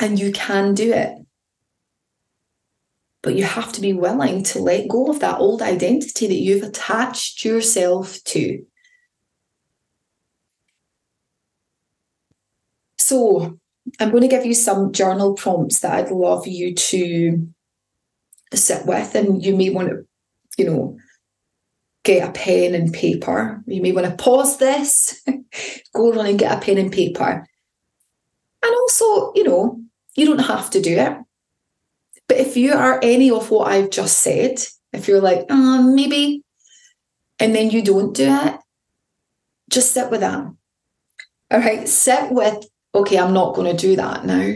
and 0.00 0.16
you 0.16 0.30
can 0.30 0.74
do 0.74 0.92
it. 0.92 1.12
But 3.22 3.34
you 3.34 3.42
have 3.42 3.72
to 3.72 3.80
be 3.80 3.92
willing 3.92 4.44
to 4.44 4.60
let 4.60 4.86
go 4.88 5.10
of 5.10 5.18
that 5.18 5.40
old 5.40 5.60
identity 5.60 6.28
that 6.28 6.34
you've 6.34 6.62
attached 6.62 7.44
yourself 7.44 8.22
to. 8.26 8.64
So, 12.96 13.58
I'm 13.98 14.10
going 14.10 14.22
to 14.22 14.28
give 14.28 14.46
you 14.46 14.54
some 14.54 14.92
journal 14.92 15.34
prompts 15.34 15.80
that 15.80 15.92
I'd 15.92 16.10
love 16.12 16.46
you 16.46 16.74
to 16.74 17.48
sit 18.54 18.86
with, 18.86 19.14
and 19.14 19.44
you 19.44 19.56
may 19.56 19.70
want 19.70 19.88
to, 19.88 20.06
you 20.58 20.66
know, 20.70 20.96
get 22.04 22.28
a 22.28 22.32
pen 22.32 22.74
and 22.74 22.92
paper. 22.92 23.62
You 23.66 23.82
may 23.82 23.92
want 23.92 24.06
to 24.06 24.22
pause 24.22 24.58
this, 24.58 25.22
go 25.94 26.12
run 26.12 26.26
and 26.26 26.38
get 26.38 26.56
a 26.56 26.60
pen 26.60 26.78
and 26.78 26.92
paper. 26.92 27.46
And 28.62 28.74
also, 28.74 29.32
you 29.34 29.44
know, 29.44 29.80
you 30.14 30.26
don't 30.26 30.38
have 30.38 30.70
to 30.70 30.80
do 30.80 30.96
it. 30.96 31.16
But 32.28 32.38
if 32.38 32.56
you 32.56 32.72
are 32.72 32.98
any 33.02 33.30
of 33.30 33.50
what 33.50 33.68
I've 33.68 33.90
just 33.90 34.22
said, 34.22 34.58
if 34.92 35.08
you're 35.08 35.20
like, 35.20 35.46
oh, 35.50 35.82
maybe, 35.82 36.42
and 37.38 37.54
then 37.54 37.70
you 37.70 37.82
don't 37.82 38.14
do 38.14 38.28
it, 38.28 38.56
just 39.70 39.92
sit 39.92 40.10
with 40.10 40.20
that. 40.20 40.44
All 41.50 41.60
right, 41.60 41.88
sit 41.88 42.32
with, 42.32 42.66
okay, 42.94 43.18
I'm 43.18 43.34
not 43.34 43.54
going 43.54 43.74
to 43.74 43.80
do 43.80 43.96
that 43.96 44.24
now. 44.24 44.54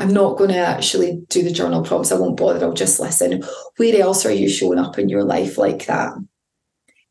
I'm 0.00 0.14
not 0.14 0.38
going 0.38 0.50
to 0.50 0.56
actually 0.56 1.22
do 1.28 1.42
the 1.42 1.52
journal 1.52 1.84
prompts. 1.84 2.10
I 2.10 2.18
won't 2.18 2.38
bother. 2.38 2.64
I'll 2.64 2.72
just 2.72 2.98
listen. 2.98 3.44
Where 3.76 4.00
else 4.00 4.24
are 4.24 4.32
you 4.32 4.48
showing 4.48 4.78
up 4.78 4.98
in 4.98 5.10
your 5.10 5.24
life 5.24 5.58
like 5.58 5.86
that? 5.86 6.14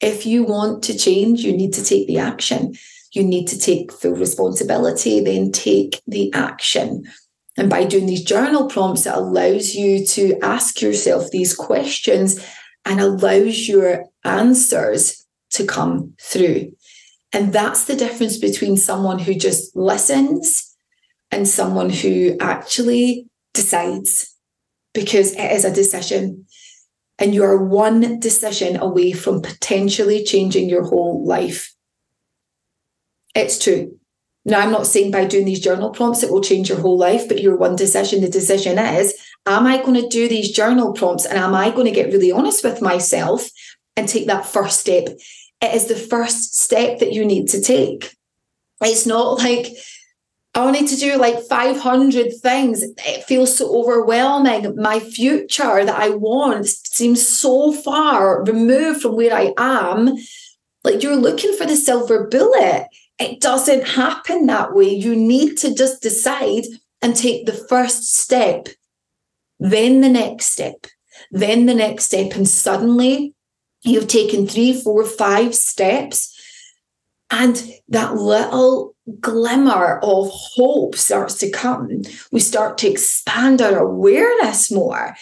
If 0.01 0.25
you 0.25 0.43
want 0.43 0.83
to 0.85 0.97
change, 0.97 1.41
you 1.41 1.55
need 1.55 1.73
to 1.73 1.83
take 1.83 2.07
the 2.07 2.17
action. 2.17 2.73
You 3.11 3.23
need 3.23 3.47
to 3.49 3.59
take 3.59 3.91
full 3.91 4.13
responsibility, 4.13 5.19
then 5.19 5.51
take 5.51 6.01
the 6.07 6.33
action. 6.33 7.03
And 7.57 7.69
by 7.69 7.85
doing 7.85 8.07
these 8.07 8.23
journal 8.23 8.67
prompts, 8.67 9.05
it 9.05 9.13
allows 9.13 9.75
you 9.75 10.05
to 10.07 10.39
ask 10.41 10.81
yourself 10.81 11.29
these 11.29 11.55
questions 11.55 12.43
and 12.85 12.99
allows 12.99 13.67
your 13.67 14.05
answers 14.23 15.27
to 15.51 15.65
come 15.65 16.13
through. 16.19 16.71
And 17.33 17.53
that's 17.53 17.85
the 17.85 17.95
difference 17.95 18.37
between 18.37 18.77
someone 18.77 19.19
who 19.19 19.35
just 19.35 19.75
listens 19.75 20.68
and 21.31 21.47
someone 21.47 21.89
who 21.89 22.35
actually 22.39 23.27
decides, 23.53 24.35
because 24.93 25.33
it 25.33 25.51
is 25.51 25.65
a 25.65 25.73
decision. 25.73 26.45
And 27.17 27.35
you 27.35 27.43
are 27.43 27.63
one 27.63 28.19
decision 28.19 28.77
away 28.77 29.11
from 29.11 29.41
potentially 29.41 30.23
changing 30.23 30.69
your 30.69 30.83
whole 30.83 31.25
life. 31.25 31.73
It's 33.35 33.61
true. 33.63 33.99
Now, 34.45 34.61
I'm 34.61 34.71
not 34.71 34.87
saying 34.87 35.11
by 35.11 35.25
doing 35.25 35.45
these 35.45 35.59
journal 35.59 35.91
prompts 35.91 36.23
it 36.23 36.31
will 36.31 36.41
change 36.41 36.69
your 36.69 36.79
whole 36.79 36.97
life, 36.97 37.27
but 37.27 37.41
your 37.41 37.57
one 37.57 37.75
decision, 37.75 38.21
the 38.21 38.29
decision 38.29 38.79
is 38.79 39.13
am 39.45 39.67
I 39.67 39.77
going 39.77 40.01
to 40.01 40.07
do 40.07 40.27
these 40.27 40.51
journal 40.51 40.93
prompts 40.93 41.25
and 41.25 41.37
am 41.37 41.53
I 41.53 41.71
going 41.71 41.85
to 41.85 41.91
get 41.91 42.11
really 42.11 42.31
honest 42.31 42.63
with 42.63 42.81
myself 42.81 43.49
and 43.95 44.07
take 44.07 44.27
that 44.27 44.45
first 44.45 44.79
step? 44.79 45.07
It 45.61 45.75
is 45.75 45.87
the 45.87 45.95
first 45.95 46.57
step 46.57 46.99
that 46.99 47.11
you 47.11 47.25
need 47.25 47.49
to 47.49 47.61
take. 47.61 48.15
It's 48.81 49.05
not 49.05 49.39
like, 49.39 49.67
I 50.67 50.71
need 50.71 50.87
to 50.89 50.95
do 50.95 51.17
like 51.17 51.39
500 51.41 52.33
things. 52.41 52.83
It 52.83 53.23
feels 53.25 53.57
so 53.57 53.73
overwhelming. 53.79 54.75
My 54.75 54.99
future 54.99 55.85
that 55.85 55.99
I 55.99 56.09
want 56.09 56.67
seems 56.67 57.25
so 57.27 57.73
far 57.73 58.43
removed 58.43 59.01
from 59.01 59.15
where 59.15 59.33
I 59.33 59.53
am. 59.57 60.17
Like 60.83 61.03
you're 61.03 61.15
looking 61.15 61.55
for 61.55 61.65
the 61.65 61.75
silver 61.75 62.27
bullet 62.27 62.87
it 63.19 63.41
doesn't 63.41 63.85
happen 63.85 64.45
that 64.45 64.73
way. 64.73 64.89
You 64.89 65.15
need 65.15 65.57
to 65.57 65.75
just 65.75 66.01
decide 66.01 66.63
and 67.01 67.15
take 67.15 67.45
the 67.45 67.53
first 67.53 68.15
step, 68.15 68.69
then 69.59 70.01
the 70.01 70.09
next 70.09 70.45
step, 70.45 70.87
then 71.29 71.65
the 71.65 71.73
next 71.73 72.05
step. 72.05 72.31
And 72.33 72.47
suddenly 72.47 73.35
you've 73.83 74.07
taken 74.07 74.47
three, 74.47 74.73
four, 74.73 75.03
five 75.05 75.53
steps. 75.53 76.33
And 77.29 77.61
that 77.89 78.15
little 78.15 78.95
glimmer 79.19 79.99
of 79.99 80.29
hope 80.31 80.95
starts 80.95 81.35
to 81.39 81.49
come, 81.49 82.01
we 82.31 82.39
start 82.39 82.77
to 82.79 82.89
expand 82.89 83.61
our 83.61 83.79
awareness 83.79 84.71
more. 84.71 85.15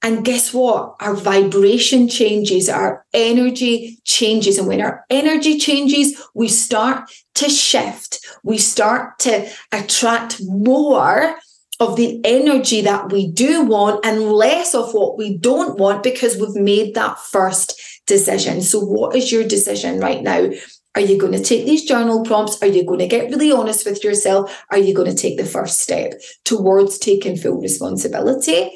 And 0.00 0.24
guess 0.24 0.54
what? 0.54 0.94
Our 1.00 1.14
vibration 1.14 2.08
changes, 2.08 2.68
our 2.68 3.04
energy 3.12 3.98
changes. 4.04 4.56
And 4.56 4.68
when 4.68 4.80
our 4.80 5.04
energy 5.10 5.58
changes, 5.58 6.22
we 6.34 6.46
start 6.48 7.10
to 7.34 7.48
shift. 7.48 8.24
We 8.44 8.58
start 8.58 9.18
to 9.20 9.50
attract 9.72 10.40
more 10.44 11.34
of 11.80 11.96
the 11.96 12.20
energy 12.24 12.80
that 12.82 13.12
we 13.12 13.30
do 13.30 13.62
want 13.62 14.04
and 14.04 14.32
less 14.32 14.74
of 14.74 14.94
what 14.94 15.16
we 15.16 15.36
don't 15.36 15.78
want 15.78 16.02
because 16.02 16.36
we've 16.36 16.62
made 16.62 16.94
that 16.94 17.18
first 17.18 17.80
decision. 18.06 18.62
So, 18.62 18.80
what 18.80 19.14
is 19.14 19.30
your 19.30 19.44
decision 19.44 20.00
right 20.00 20.22
now? 20.22 20.50
Are 20.94 21.00
you 21.00 21.18
going 21.18 21.32
to 21.32 21.42
take 21.42 21.64
these 21.64 21.84
journal 21.84 22.24
prompts? 22.24 22.60
Are 22.62 22.66
you 22.66 22.84
going 22.84 22.98
to 22.98 23.06
get 23.06 23.30
really 23.30 23.52
honest 23.52 23.86
with 23.86 24.02
yourself? 24.02 24.64
Are 24.70 24.78
you 24.78 24.94
going 24.94 25.10
to 25.10 25.16
take 25.16 25.36
the 25.36 25.44
first 25.44 25.80
step 25.80 26.14
towards 26.44 26.98
taking 26.98 27.36
full 27.36 27.60
responsibility 27.60 28.72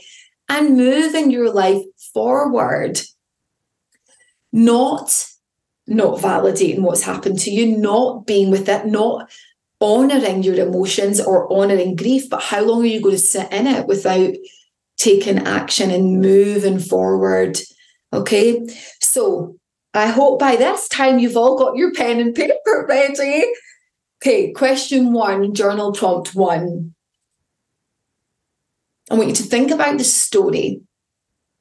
and 0.49 0.77
moving 0.77 1.31
your 1.31 1.53
life 1.53 1.83
forward? 2.13 3.01
Not 4.53 5.27
not 5.89 6.21
validating 6.21 6.81
what's 6.83 7.03
happened 7.03 7.39
to 7.41 7.51
you, 7.51 7.77
not 7.77 8.25
being 8.25 8.51
with 8.51 8.69
it, 8.69 8.87
not 8.87 9.31
honoring 9.81 10.45
your 10.45 10.55
emotions 10.55 11.21
or 11.21 11.53
honoring 11.53 11.97
grief, 11.97 12.31
but 12.31 12.41
how 12.41 12.63
long 12.63 12.83
are 12.83 12.87
you 12.87 13.01
going 13.01 13.17
to 13.17 13.21
sit 13.21 13.53
in 13.53 13.67
it 13.67 13.87
without 13.87 14.33
taking 14.97 15.39
action 15.39 15.91
and 15.91 16.21
moving 16.21 16.79
forward? 16.79 17.59
Okay, 18.13 18.65
so 19.01 19.57
I 19.95 20.07
hope 20.07 20.39
by 20.39 20.57
this 20.57 20.89
time 20.89 21.19
you've 21.19 21.37
all 21.37 21.59
got 21.59 21.77
your 21.77 21.93
pen 21.93 22.21
and 22.21 22.35
paper 22.35 22.87
ready. 22.89 23.45
Okay, 24.23 24.53
question 24.53 25.13
one, 25.13 25.55
journal 25.55 25.93
prompt 25.93 26.35
one. 26.35 26.95
I 29.11 29.15
want 29.15 29.29
you 29.29 29.35
to 29.35 29.43
think 29.43 29.71
about 29.71 29.99
the 29.99 30.05
story 30.05 30.81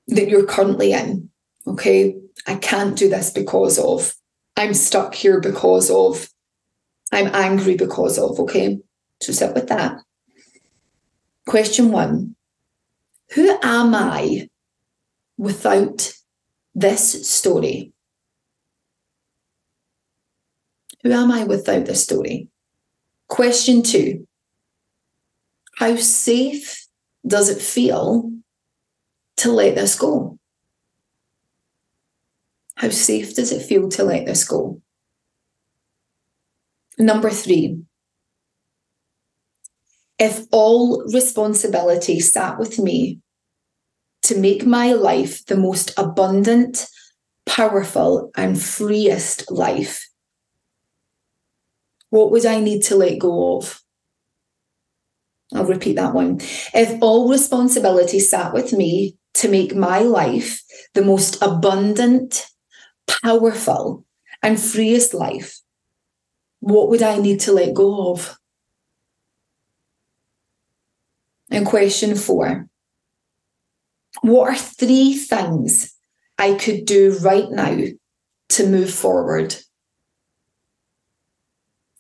that 0.08 0.30
you're 0.30 0.46
currently 0.46 0.94
in. 0.94 1.30
Okay, 1.68 2.16
I 2.48 2.56
can't 2.56 2.98
do 2.98 3.10
this 3.10 3.30
because 3.32 3.78
of, 3.78 4.14
I'm 4.56 4.74
stuck 4.74 5.16
here 5.16 5.42
because 5.42 5.90
of, 5.90 6.30
I'm 7.12 7.28
angry 7.34 7.76
because 7.76 8.18
of. 8.18 8.40
Okay, 8.40 8.80
so 9.22 9.34
sit 9.34 9.54
with 9.54 9.68
that. 9.68 9.98
Question 11.48 11.92
one 11.92 12.36
Who 13.34 13.58
am 13.62 13.94
I 13.94 14.50
without 15.38 16.14
this 16.74 17.28
story? 17.28 17.92
Who 21.04 21.12
am 21.12 21.32
I 21.32 21.44
without 21.44 21.86
this 21.86 22.04
story? 22.04 22.50
Question 23.28 23.82
two 23.82 24.28
How 25.78 25.96
safe 25.96 26.88
does 27.26 27.50
it 27.50 27.62
feel 27.62 28.32
to 29.38 29.52
let 29.52 29.76
this 29.76 29.98
go? 29.98 30.38
How 32.76 32.90
safe 32.90 33.36
does 33.36 33.52
it 33.52 33.62
feel 33.62 33.90
to 33.90 34.04
let 34.04 34.26
this 34.26 34.44
go? 34.44 34.82
Number 36.98 37.30
three, 37.30 37.82
if 40.20 40.46
all 40.52 41.04
responsibility 41.12 42.20
sat 42.20 42.60
with 42.60 42.78
me 42.78 43.20
to 44.24 44.38
make 44.38 44.66
my 44.66 44.94
life 44.94 45.44
the 45.46 45.58
most 45.58 45.98
abundant, 45.98 46.86
powerful, 47.48 48.30
and 48.36 48.62
freest 48.62 49.50
life, 49.50 50.11
what 52.12 52.30
would 52.30 52.46
I 52.46 52.60
need 52.60 52.84
to 52.84 52.96
let 52.96 53.18
go 53.18 53.58
of? 53.58 53.82
I'll 55.54 55.66
repeat 55.66 55.96
that 55.96 56.14
one. 56.14 56.40
If 56.74 57.02
all 57.02 57.30
responsibility 57.30 58.20
sat 58.20 58.54
with 58.54 58.74
me 58.74 59.18
to 59.36 59.50
make 59.50 59.74
my 59.76 60.00
life 60.00 60.62
the 60.94 61.04
most 61.04 61.42
abundant, 61.42 62.46
powerful, 63.08 64.06
and 64.44 64.60
freest 64.60 65.14
life, 65.14 65.60
what 66.60 66.90
would 66.90 67.02
I 67.02 67.18
need 67.18 67.40
to 67.42 67.54
let 67.54 67.74
go 67.74 68.12
of? 68.12 68.38
And 71.50 71.66
question 71.66 72.16
four 72.16 72.68
What 74.22 74.50
are 74.50 74.56
three 74.56 75.14
things 75.14 75.94
I 76.38 76.56
could 76.56 76.86
do 76.86 77.18
right 77.20 77.50
now 77.50 77.78
to 78.50 78.68
move 78.68 78.94
forward? 78.94 79.56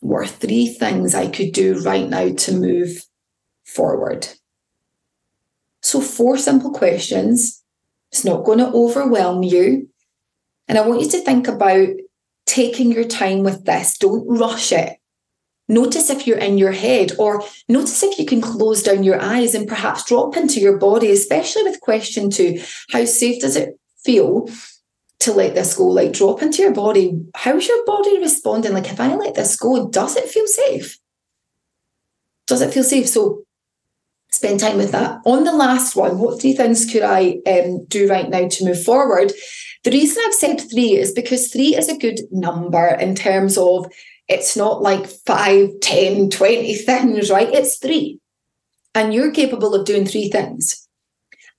Were 0.01 0.25
three 0.25 0.67
things 0.67 1.13
I 1.13 1.27
could 1.27 1.53
do 1.53 1.79
right 1.81 2.09
now 2.09 2.33
to 2.33 2.53
move 2.53 3.05
forward. 3.63 4.27
So, 5.81 6.01
four 6.01 6.37
simple 6.37 6.71
questions. 6.71 7.63
It's 8.11 8.25
not 8.25 8.43
going 8.43 8.59
to 8.59 8.67
overwhelm 8.67 9.43
you. 9.43 9.89
And 10.67 10.77
I 10.77 10.85
want 10.85 11.01
you 11.01 11.09
to 11.09 11.21
think 11.21 11.47
about 11.47 11.89
taking 12.45 12.91
your 12.91 13.05
time 13.05 13.43
with 13.43 13.65
this. 13.65 13.97
Don't 13.97 14.27
rush 14.27 14.71
it. 14.71 14.97
Notice 15.69 16.09
if 16.09 16.27
you're 16.27 16.37
in 16.37 16.57
your 16.57 16.73
head, 16.73 17.13
or 17.17 17.43
notice 17.69 18.03
if 18.03 18.19
you 18.19 18.25
can 18.25 18.41
close 18.41 18.83
down 18.83 19.03
your 19.03 19.21
eyes 19.21 19.55
and 19.55 19.67
perhaps 19.67 20.03
drop 20.03 20.35
into 20.35 20.59
your 20.59 20.77
body, 20.77 21.11
especially 21.11 21.63
with 21.63 21.79
question 21.79 22.29
two 22.29 22.61
how 22.89 23.05
safe 23.05 23.41
does 23.41 23.55
it 23.55 23.79
feel 24.03 24.49
to 25.21 25.34
let 25.34 25.55
this 25.55 25.75
go, 25.75 25.86
like 25.86 26.13
drop 26.13 26.41
into 26.41 26.62
your 26.62 26.73
body. 26.73 27.19
How's 27.36 27.67
your 27.67 27.86
body 27.86 28.19
responding? 28.19 28.73
Like, 28.73 28.91
if 28.91 28.99
I 28.99 29.15
let 29.15 29.36
this 29.36 29.55
go, 29.55 29.88
does 29.89 30.15
it 30.15 30.29
feel 30.29 30.47
safe? 30.47 30.97
Does 32.47 32.62
it 32.62 32.73
feel 32.73 32.84
safe? 32.84 33.07
So 33.07 33.43
spend 34.31 34.60
time 34.60 34.77
with 34.77 34.91
that. 34.91 35.21
On 35.25 35.43
the 35.43 35.53
last 35.53 35.95
one, 35.95 36.19
what 36.19 36.41
three 36.41 36.53
things 36.53 36.91
could 36.91 37.03
I 37.03 37.38
um, 37.47 37.86
do 37.86 38.07
right 38.07 38.29
now 38.29 38.47
to 38.47 38.65
move 38.65 38.84
forward? 38.84 39.31
The 39.84 39.91
reason 39.91 40.23
I've 40.25 40.34
said 40.34 40.60
three 40.60 40.95
is 40.95 41.12
because 41.12 41.51
three 41.51 41.75
is 41.75 41.89
a 41.89 41.97
good 41.97 42.19
number 42.31 42.88
in 42.88 43.15
terms 43.15 43.57
of 43.57 43.86
it's 44.27 44.55
not 44.55 44.81
like 44.81 45.05
five, 45.07 45.69
ten, 45.81 46.29
twenty 46.29 46.75
things, 46.75 47.29
right? 47.29 47.49
It's 47.49 47.77
three. 47.77 48.19
And 48.95 49.13
you're 49.13 49.31
capable 49.31 49.73
of 49.73 49.86
doing 49.86 50.05
three 50.05 50.29
things. 50.29 50.88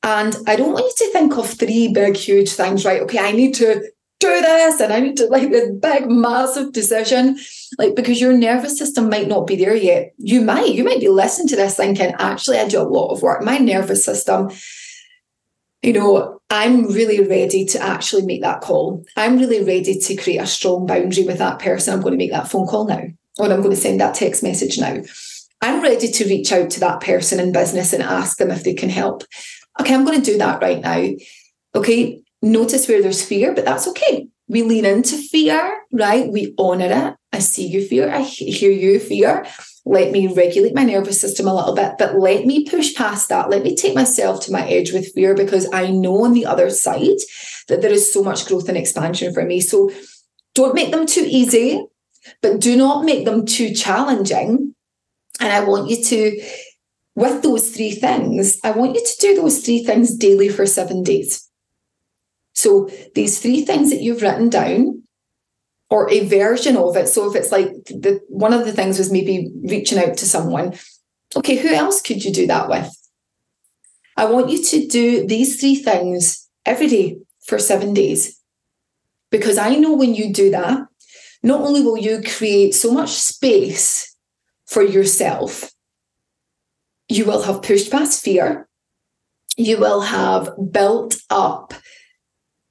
And 0.02 0.36
I 0.46 0.56
don't 0.56 0.72
want 0.72 0.86
you 0.86 1.06
to 1.06 1.12
think 1.12 1.36
of 1.36 1.48
three 1.48 1.88
big, 1.92 2.16
huge 2.16 2.50
things, 2.50 2.84
right? 2.84 3.02
Okay, 3.02 3.18
I 3.18 3.32
need 3.32 3.54
to 3.54 3.88
do 4.18 4.40
this 4.40 4.80
and 4.80 4.92
I 4.92 5.00
need 5.00 5.16
to 5.16 5.26
like 5.26 5.50
this 5.50 5.70
big, 5.70 6.10
massive 6.10 6.72
decision. 6.72 7.38
Like, 7.78 7.94
because 7.94 8.20
your 8.20 8.32
nervous 8.32 8.78
system 8.78 9.08
might 9.08 9.28
not 9.28 9.46
be 9.46 9.56
there 9.56 9.74
yet. 9.74 10.12
You 10.18 10.40
might, 10.40 10.74
you 10.74 10.84
might 10.84 11.00
be 11.00 11.08
listening 11.08 11.48
to 11.48 11.56
this 11.56 11.76
thinking, 11.76 12.14
actually, 12.18 12.58
I 12.58 12.68
do 12.68 12.80
a 12.80 12.82
lot 12.82 13.12
of 13.12 13.22
work. 13.22 13.42
My 13.42 13.58
nervous 13.58 14.04
system, 14.04 14.50
you 15.82 15.92
know, 15.92 16.40
I'm 16.50 16.84
really 16.86 17.26
ready 17.26 17.64
to 17.66 17.82
actually 17.82 18.26
make 18.26 18.42
that 18.42 18.60
call. 18.60 19.04
I'm 19.16 19.38
really 19.38 19.64
ready 19.64 19.98
to 19.98 20.16
create 20.16 20.38
a 20.40 20.46
strong 20.46 20.86
boundary 20.86 21.24
with 21.24 21.38
that 21.38 21.58
person. 21.58 21.94
I'm 21.94 22.00
going 22.00 22.12
to 22.12 22.18
make 22.18 22.32
that 22.32 22.48
phone 22.48 22.66
call 22.66 22.86
now, 22.86 23.04
or 23.38 23.46
I'm 23.46 23.62
going 23.62 23.70
to 23.70 23.76
send 23.76 24.00
that 24.00 24.14
text 24.14 24.42
message 24.42 24.78
now. 24.78 25.00
I'm 25.60 25.80
ready 25.80 26.08
to 26.08 26.24
reach 26.24 26.52
out 26.52 26.70
to 26.70 26.80
that 26.80 27.00
person 27.00 27.40
in 27.40 27.52
business 27.52 27.92
and 27.92 28.02
ask 28.02 28.36
them 28.36 28.50
if 28.50 28.64
they 28.64 28.74
can 28.74 28.90
help 28.90 29.24
okay, 29.80 29.94
I'm 29.94 30.04
going 30.04 30.20
to 30.20 30.32
do 30.32 30.38
that 30.38 30.60
right 30.62 30.80
now. 30.80 31.08
Okay, 31.74 32.22
notice 32.42 32.88
where 32.88 33.02
there's 33.02 33.24
fear, 33.24 33.54
but 33.54 33.64
that's 33.64 33.88
okay. 33.88 34.28
We 34.48 34.62
lean 34.62 34.84
into 34.84 35.16
fear, 35.16 35.82
right? 35.92 36.30
We 36.30 36.54
honor 36.58 36.90
it. 36.90 37.14
I 37.32 37.38
see 37.38 37.66
your 37.66 37.82
fear. 37.82 38.10
I 38.10 38.20
hear 38.20 38.70
your 38.70 39.00
fear. 39.00 39.46
Let 39.84 40.12
me 40.12 40.32
regulate 40.32 40.74
my 40.74 40.84
nervous 40.84 41.20
system 41.20 41.48
a 41.48 41.54
little 41.54 41.74
bit, 41.74 41.94
but 41.98 42.18
let 42.18 42.44
me 42.44 42.68
push 42.68 42.94
past 42.94 43.30
that. 43.30 43.48
Let 43.48 43.62
me 43.62 43.74
take 43.74 43.94
myself 43.94 44.44
to 44.44 44.52
my 44.52 44.68
edge 44.68 44.92
with 44.92 45.12
fear 45.14 45.34
because 45.34 45.66
I 45.72 45.90
know 45.90 46.24
on 46.24 46.34
the 46.34 46.46
other 46.46 46.70
side 46.70 47.18
that 47.68 47.80
there 47.80 47.90
is 47.90 48.12
so 48.12 48.22
much 48.22 48.46
growth 48.46 48.68
and 48.68 48.76
expansion 48.76 49.32
for 49.32 49.44
me. 49.44 49.60
So 49.60 49.90
don't 50.54 50.74
make 50.74 50.92
them 50.92 51.06
too 51.06 51.24
easy, 51.26 51.84
but 52.42 52.60
do 52.60 52.76
not 52.76 53.04
make 53.04 53.24
them 53.24 53.46
too 53.46 53.72
challenging. 53.72 54.74
And 55.40 55.52
I 55.52 55.64
want 55.64 55.88
you 55.88 56.04
to 56.04 56.42
with 57.14 57.42
those 57.42 57.70
three 57.70 57.92
things, 57.92 58.58
I 58.64 58.70
want 58.70 58.94
you 58.94 59.04
to 59.04 59.16
do 59.20 59.34
those 59.34 59.60
three 59.64 59.84
things 59.84 60.14
daily 60.14 60.48
for 60.48 60.66
seven 60.66 61.02
days. 61.02 61.48
So 62.54 62.88
these 63.14 63.40
three 63.40 63.64
things 63.64 63.90
that 63.90 64.00
you've 64.00 64.22
written 64.22 64.48
down, 64.48 65.02
or 65.90 66.10
a 66.10 66.26
version 66.26 66.78
of 66.78 66.96
it. 66.96 67.06
So 67.06 67.28
if 67.28 67.36
it's 67.36 67.52
like 67.52 67.70
the 67.84 68.20
one 68.28 68.54
of 68.54 68.64
the 68.64 68.72
things 68.72 68.96
was 68.96 69.12
maybe 69.12 69.50
reaching 69.62 69.98
out 69.98 70.16
to 70.16 70.24
someone, 70.26 70.74
okay, 71.36 71.56
who 71.56 71.68
else 71.68 72.00
could 72.00 72.24
you 72.24 72.32
do 72.32 72.46
that 72.46 72.70
with? 72.70 72.90
I 74.16 74.24
want 74.24 74.50
you 74.50 74.62
to 74.62 74.86
do 74.86 75.26
these 75.26 75.60
three 75.60 75.74
things 75.74 76.48
every 76.64 76.86
day 76.86 77.18
for 77.44 77.58
seven 77.58 77.92
days. 77.92 78.40
Because 79.30 79.58
I 79.58 79.76
know 79.76 79.92
when 79.92 80.14
you 80.14 80.32
do 80.32 80.50
that, 80.50 80.80
not 81.42 81.60
only 81.60 81.82
will 81.82 81.98
you 81.98 82.22
create 82.22 82.74
so 82.74 82.90
much 82.90 83.10
space 83.10 84.16
for 84.66 84.82
yourself 84.82 85.72
you 87.12 87.24
will 87.24 87.42
have 87.42 87.62
pushed 87.62 87.90
past 87.90 88.22
fear. 88.22 88.68
You 89.56 89.78
will 89.78 90.00
have 90.00 90.50
built 90.70 91.16
up 91.28 91.74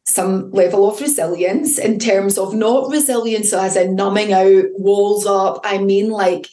some 0.06 0.52
level 0.52 0.90
of 0.90 1.00
resilience 1.00 1.78
in 1.78 2.00
terms 2.00 2.38
of 2.38 2.54
not 2.54 2.90
resilience 2.90 3.54
as 3.54 3.76
in 3.76 3.96
numbing 3.96 4.34
out, 4.34 4.66
walls 4.74 5.26
up. 5.26 5.62
I 5.64 5.78
mean, 5.78 6.10
like, 6.10 6.48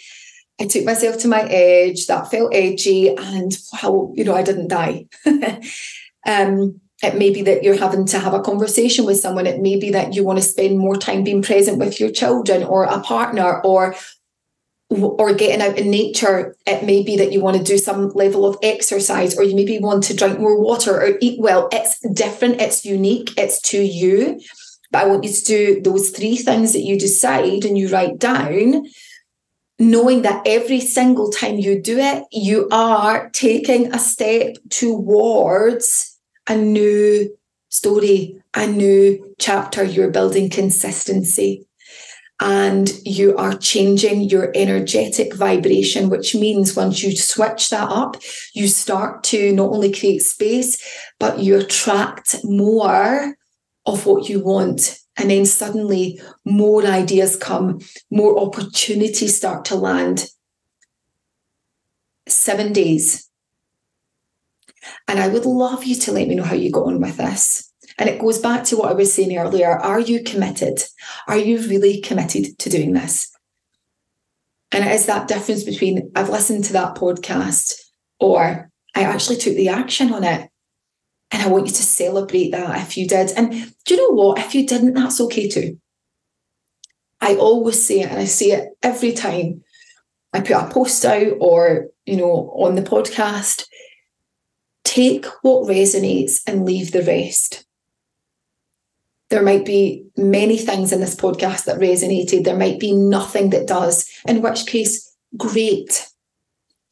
I 0.61 0.67
took 0.67 0.85
myself 0.85 1.19
to 1.19 1.29
my 1.29 1.43
edge, 1.43 2.07
that 2.07 2.31
felt 2.31 2.55
edgy, 2.55 3.17
and 3.17 3.57
wow, 3.73 4.13
you 4.15 4.25
know, 4.25 4.35
I 4.35 4.43
didn't 4.43 4.69
die. 4.69 5.07
um, 6.27 6.81
it 7.03 7.17
may 7.17 7.31
be 7.31 7.43
that 7.43 7.63
you're 7.63 7.79
having 7.79 8.05
to 8.07 8.19
have 8.19 8.35
a 8.35 8.41
conversation 8.41 9.05
with 9.05 9.21
someone. 9.21 9.47
It 9.47 9.61
may 9.61 9.79
be 9.79 9.91
that 9.93 10.15
you 10.15 10.25
want 10.25 10.39
to 10.41 10.45
spend 10.45 10.79
more 10.79 10.97
time 10.97 11.23
being 11.23 11.43
present 11.43 11.79
with 11.79 12.01
your 12.01 12.11
children 12.11 12.65
or 12.65 12.85
a 12.85 13.01
partner 13.01 13.63
or 13.63 13.95
or 14.91 15.35
getting 15.35 15.61
out 15.61 15.79
in 15.79 15.91
nature. 15.91 16.57
It 16.67 16.85
may 16.85 17.03
be 17.03 17.17
that 17.19 17.33
you 17.33 17.41
want 17.41 17.57
to 17.59 17.63
do 17.63 17.77
some 17.77 18.09
level 18.11 18.47
of 18.47 18.59
exercise 18.63 19.37
or 19.37 19.43
you 19.43 19.55
maybe 19.55 19.79
want 19.79 20.05
to 20.05 20.17
drink 20.17 20.39
more 20.39 20.59
water 20.59 21.01
or 21.01 21.19
eat 21.21 21.39
well. 21.41 21.69
It's 21.73 22.01
different, 22.09 22.61
it's 22.61 22.85
unique, 22.85 23.35
it's 23.37 23.61
to 23.63 23.79
you. 23.79 24.41
But 24.91 25.05
I 25.05 25.07
want 25.07 25.25
you 25.25 25.33
to 25.33 25.45
do 25.45 25.81
those 25.83 26.11
three 26.11 26.37
things 26.37 26.73
that 26.73 26.81
you 26.81 26.99
decide 26.99 27.67
and 27.67 27.77
you 27.77 27.89
write 27.89 28.19
down, 28.19 28.87
knowing 29.79 30.23
that 30.23 30.43
every 30.47 30.81
single 30.81 31.31
time 31.31 31.57
you 31.59 31.83
do 31.83 31.99
it, 31.99 32.25
you 32.33 32.69
are 32.73 33.29
taking 33.31 33.93
a 33.93 33.99
step 33.99 34.57
towards 34.71 36.19
a 36.49 36.57
new 36.57 37.37
story, 37.69 38.43
a 38.55 38.67
new 38.67 39.35
chapter. 39.39 39.85
You're 39.85 40.11
building 40.11 40.49
consistency 40.49 41.68
and 42.41 42.91
you 43.05 43.37
are 43.37 43.57
changing 43.57 44.23
your 44.23 44.53
energetic 44.55 45.35
vibration, 45.35 46.09
which 46.09 46.35
means 46.35 46.77
once 46.77 47.03
you 47.03 47.17
switch 47.17 47.71
that 47.71 47.89
up, 47.89 48.17
you 48.55 48.69
start 48.69 49.25
to 49.25 49.53
not 49.53 49.71
only 49.71 49.93
create 49.93 50.23
space, 50.23 50.79
but 51.19 51.41
you 51.41 51.59
attract 51.59 52.37
more 52.45 53.37
of 53.87 54.07
what 54.07 54.29
you 54.29 54.41
want. 54.41 54.99
And 55.17 55.31
then 55.31 55.47
suddenly 55.47 56.21
more 56.45 56.87
ideas 56.87 57.35
come, 57.35 57.81
more 58.11 58.39
opportunities 58.39 59.37
start 59.37 59.65
to 59.67 59.75
land. 59.75 60.31
Seven 62.29 62.73
days 62.73 63.29
and 65.07 65.19
I 65.19 65.29
would 65.29 65.47
love 65.47 65.85
you 65.85 65.95
to 65.97 66.13
let 66.13 66.29
me 66.29 66.35
know 66.35 66.45
how 66.45 66.55
you 66.55 66.71
got 66.71 66.87
on 66.87 67.01
with 67.01 67.17
this. 67.17 67.68
And 67.99 68.09
it 68.09 68.21
goes 68.21 68.39
back 68.39 68.65
to 68.65 68.77
what 68.77 68.91
I 68.91 68.95
was 68.95 69.13
saying 69.13 69.37
earlier. 69.37 69.77
Are 69.77 70.01
you 70.01 70.23
committed? 70.23 70.81
Are 71.27 71.37
you 71.37 71.59
really 71.69 72.01
committed 72.01 72.59
to 72.59 72.71
doing 72.71 72.93
this? 72.93 73.31
And 74.71 74.85
it 74.85 74.93
is 74.93 75.07
that 75.07 75.29
difference 75.29 75.65
between 75.65 76.13
I've 76.15 76.29
listened 76.29 76.65
to 76.65 76.73
that 76.75 76.95
podcast 76.95 77.75
or 78.21 78.71
I 78.95 79.03
actually 79.03 79.37
took 79.37 79.57
the 79.57 79.69
action 79.69 80.13
on 80.13 80.25
it. 80.25 80.49
And 81.31 81.43
I 81.43 81.49
want 81.49 81.67
you 81.67 81.73
to 81.73 81.83
celebrate 81.83 82.53
that 82.53 82.81
if 82.87 82.97
you 82.97 83.07
did. 83.07 83.33
And 83.37 83.53
do 83.85 83.95
you 83.95 83.97
know 83.97 84.15
what? 84.15 84.39
If 84.39 84.55
you 84.55 84.67
didn't, 84.67 84.95
that's 84.95 85.21
okay 85.23 85.49
too. 85.49 85.79
I 87.21 87.35
always 87.35 87.85
say 87.85 88.01
it 88.01 88.11
and 88.11 88.21
I 88.21 88.25
say 88.25 88.53
it 88.53 88.69
every 88.83 89.13
time 89.13 89.63
I 90.33 90.41
put 90.41 90.53
a 90.53 90.71
post 90.71 91.05
out 91.05 91.35
or, 91.41 91.89
you 92.07 92.17
know, 92.17 92.53
on 92.57 92.77
the 92.77 92.83
podcast 92.83 93.67
take 94.85 95.27
what 95.43 95.69
resonates 95.69 96.41
and 96.47 96.65
leave 96.65 96.93
the 96.93 97.03
rest. 97.03 97.67
There 99.31 99.43
might 99.43 99.67
be 99.67 100.07
many 100.17 100.57
things 100.57 100.93
in 100.93 101.01
this 101.01 101.15
podcast 101.15 101.65
that 101.65 101.79
resonated. 101.79 102.45
There 102.45 102.57
might 102.57 102.81
be 102.81 102.93
nothing 102.93 103.51
that 103.51 103.67
does, 103.67 104.09
in 104.27 104.41
which 104.41 104.67
case, 104.67 105.15
great. 105.37 106.07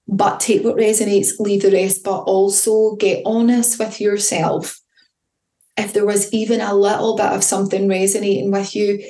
But 0.06 0.40
take 0.40 0.62
what 0.62 0.76
resonates, 0.76 1.38
leave 1.40 1.62
the 1.62 1.72
rest, 1.72 2.04
but 2.04 2.20
also 2.20 2.94
get 2.96 3.22
honest 3.24 3.78
with 3.78 4.00
yourself. 4.00 4.78
If 5.76 5.92
there 5.92 6.06
was 6.06 6.32
even 6.32 6.60
a 6.60 6.74
little 6.74 7.16
bit 7.16 7.26
of 7.26 7.42
something 7.42 7.88
resonating 7.88 8.50
with 8.50 8.76
you, 8.76 9.02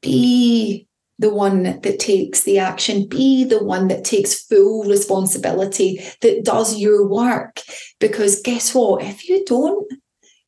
be 0.00 0.88
the 1.18 1.32
one 1.32 1.62
that 1.62 1.98
takes 2.00 2.42
the 2.42 2.58
action, 2.58 3.06
be 3.06 3.44
the 3.44 3.62
one 3.62 3.88
that 3.88 4.04
takes 4.04 4.42
full 4.42 4.84
responsibility, 4.84 6.02
that 6.20 6.44
does 6.44 6.78
your 6.78 7.06
work. 7.06 7.60
Because 8.00 8.42
guess 8.42 8.74
what? 8.74 9.04
If 9.04 9.28
you 9.28 9.44
don't, 9.44 9.86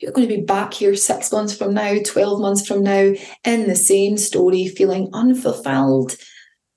you're 0.00 0.12
going 0.12 0.28
to 0.28 0.36
be 0.36 0.42
back 0.42 0.74
here 0.74 0.96
six 0.96 1.30
months 1.32 1.56
from 1.56 1.74
now, 1.74 1.96
12 2.04 2.40
months 2.40 2.66
from 2.66 2.82
now, 2.82 3.14
in 3.44 3.68
the 3.68 3.76
same 3.76 4.16
story, 4.16 4.68
feeling 4.68 5.08
unfulfilled, 5.12 6.16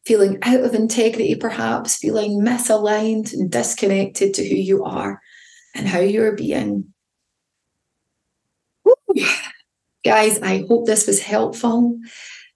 feeling 0.06 0.38
out 0.44 0.62
of 0.62 0.74
integrity, 0.74 1.36
perhaps, 1.36 1.98
feeling 1.98 2.42
misaligned 2.42 3.34
and 3.34 3.52
disconnected 3.52 4.34
to 4.34 4.48
who 4.48 4.56
you 4.56 4.84
are 4.84 5.22
and 5.76 5.88
how 5.88 6.00
you're 6.00 6.36
being. 6.36 6.94
Guys, 10.06 10.40
I 10.42 10.66
hope 10.68 10.86
this 10.86 11.08
was 11.08 11.20
helpful. 11.22 12.00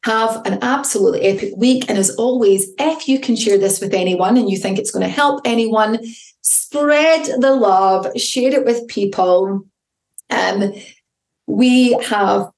Have 0.06 0.46
an 0.46 0.60
absolutely 0.62 1.22
epic 1.22 1.54
week. 1.58 1.86
And 1.90 1.98
as 1.98 2.12
always, 2.16 2.72
if 2.80 3.08
you 3.08 3.20
can 3.20 3.36
share 3.36 3.58
this 3.58 3.82
with 3.82 3.94
anyone 3.94 4.38
and 4.38 4.50
you 4.50 4.58
think 4.58 4.80
it's 4.80 4.92
going 4.92 5.04
to 5.04 5.10
help 5.10 5.42
anyone, 5.44 6.00
spread 6.42 7.26
the 7.42 7.54
love, 7.54 8.08
share 8.16 8.54
it 8.54 8.66
with 8.66 8.88
people. 8.88 9.66
Um, 10.32 10.74
we 11.48 11.94
have 11.94 12.50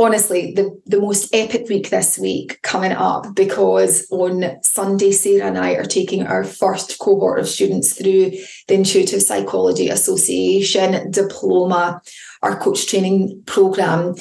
honestly 0.00 0.52
the, 0.54 0.80
the 0.86 1.00
most 1.00 1.34
epic 1.34 1.68
week 1.68 1.90
this 1.90 2.18
week 2.18 2.60
coming 2.62 2.92
up 2.92 3.34
because 3.34 4.06
on 4.10 4.44
Sunday, 4.62 5.12
Sarah 5.12 5.48
and 5.48 5.58
I 5.58 5.72
are 5.72 5.84
taking 5.84 6.26
our 6.26 6.42
first 6.42 6.98
cohort 6.98 7.38
of 7.38 7.48
students 7.48 7.92
through 7.94 8.30
the 8.66 8.74
Intuitive 8.74 9.22
Psychology 9.22 9.88
Association 9.88 11.10
diploma, 11.10 12.00
our 12.42 12.58
coach 12.58 12.86
training 12.86 13.42
program. 13.46 14.14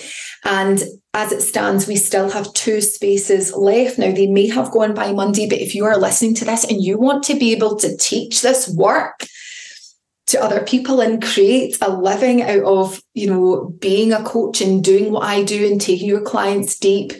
And 0.43 0.83
as 1.13 1.31
it 1.31 1.41
stands, 1.41 1.87
we 1.87 1.95
still 1.95 2.29
have 2.29 2.53
two 2.53 2.81
spaces 2.81 3.53
left. 3.53 3.97
Now, 3.97 4.11
they 4.11 4.27
may 4.27 4.47
have 4.47 4.71
gone 4.71 4.93
by 4.93 5.13
Monday, 5.13 5.47
but 5.47 5.59
if 5.59 5.73
you 5.73 5.85
are 5.85 5.97
listening 5.97 6.35
to 6.35 6.45
this 6.45 6.65
and 6.65 6.83
you 6.83 6.97
want 6.97 7.23
to 7.23 7.35
be 7.35 7.51
able 7.53 7.77
to 7.77 7.97
teach 7.97 8.41
this 8.41 8.67
work, 8.69 9.25
to 10.29 10.41
other 10.41 10.63
people 10.63 11.01
and 11.01 11.21
create 11.21 11.77
a 11.81 11.89
living 11.89 12.41
out 12.41 12.63
of 12.63 13.01
you 13.13 13.27
know 13.27 13.75
being 13.79 14.13
a 14.13 14.23
coach 14.23 14.61
and 14.61 14.83
doing 14.83 15.11
what 15.11 15.23
i 15.23 15.43
do 15.43 15.69
and 15.69 15.81
taking 15.81 16.07
your 16.07 16.21
clients 16.21 16.77
deep 16.77 17.13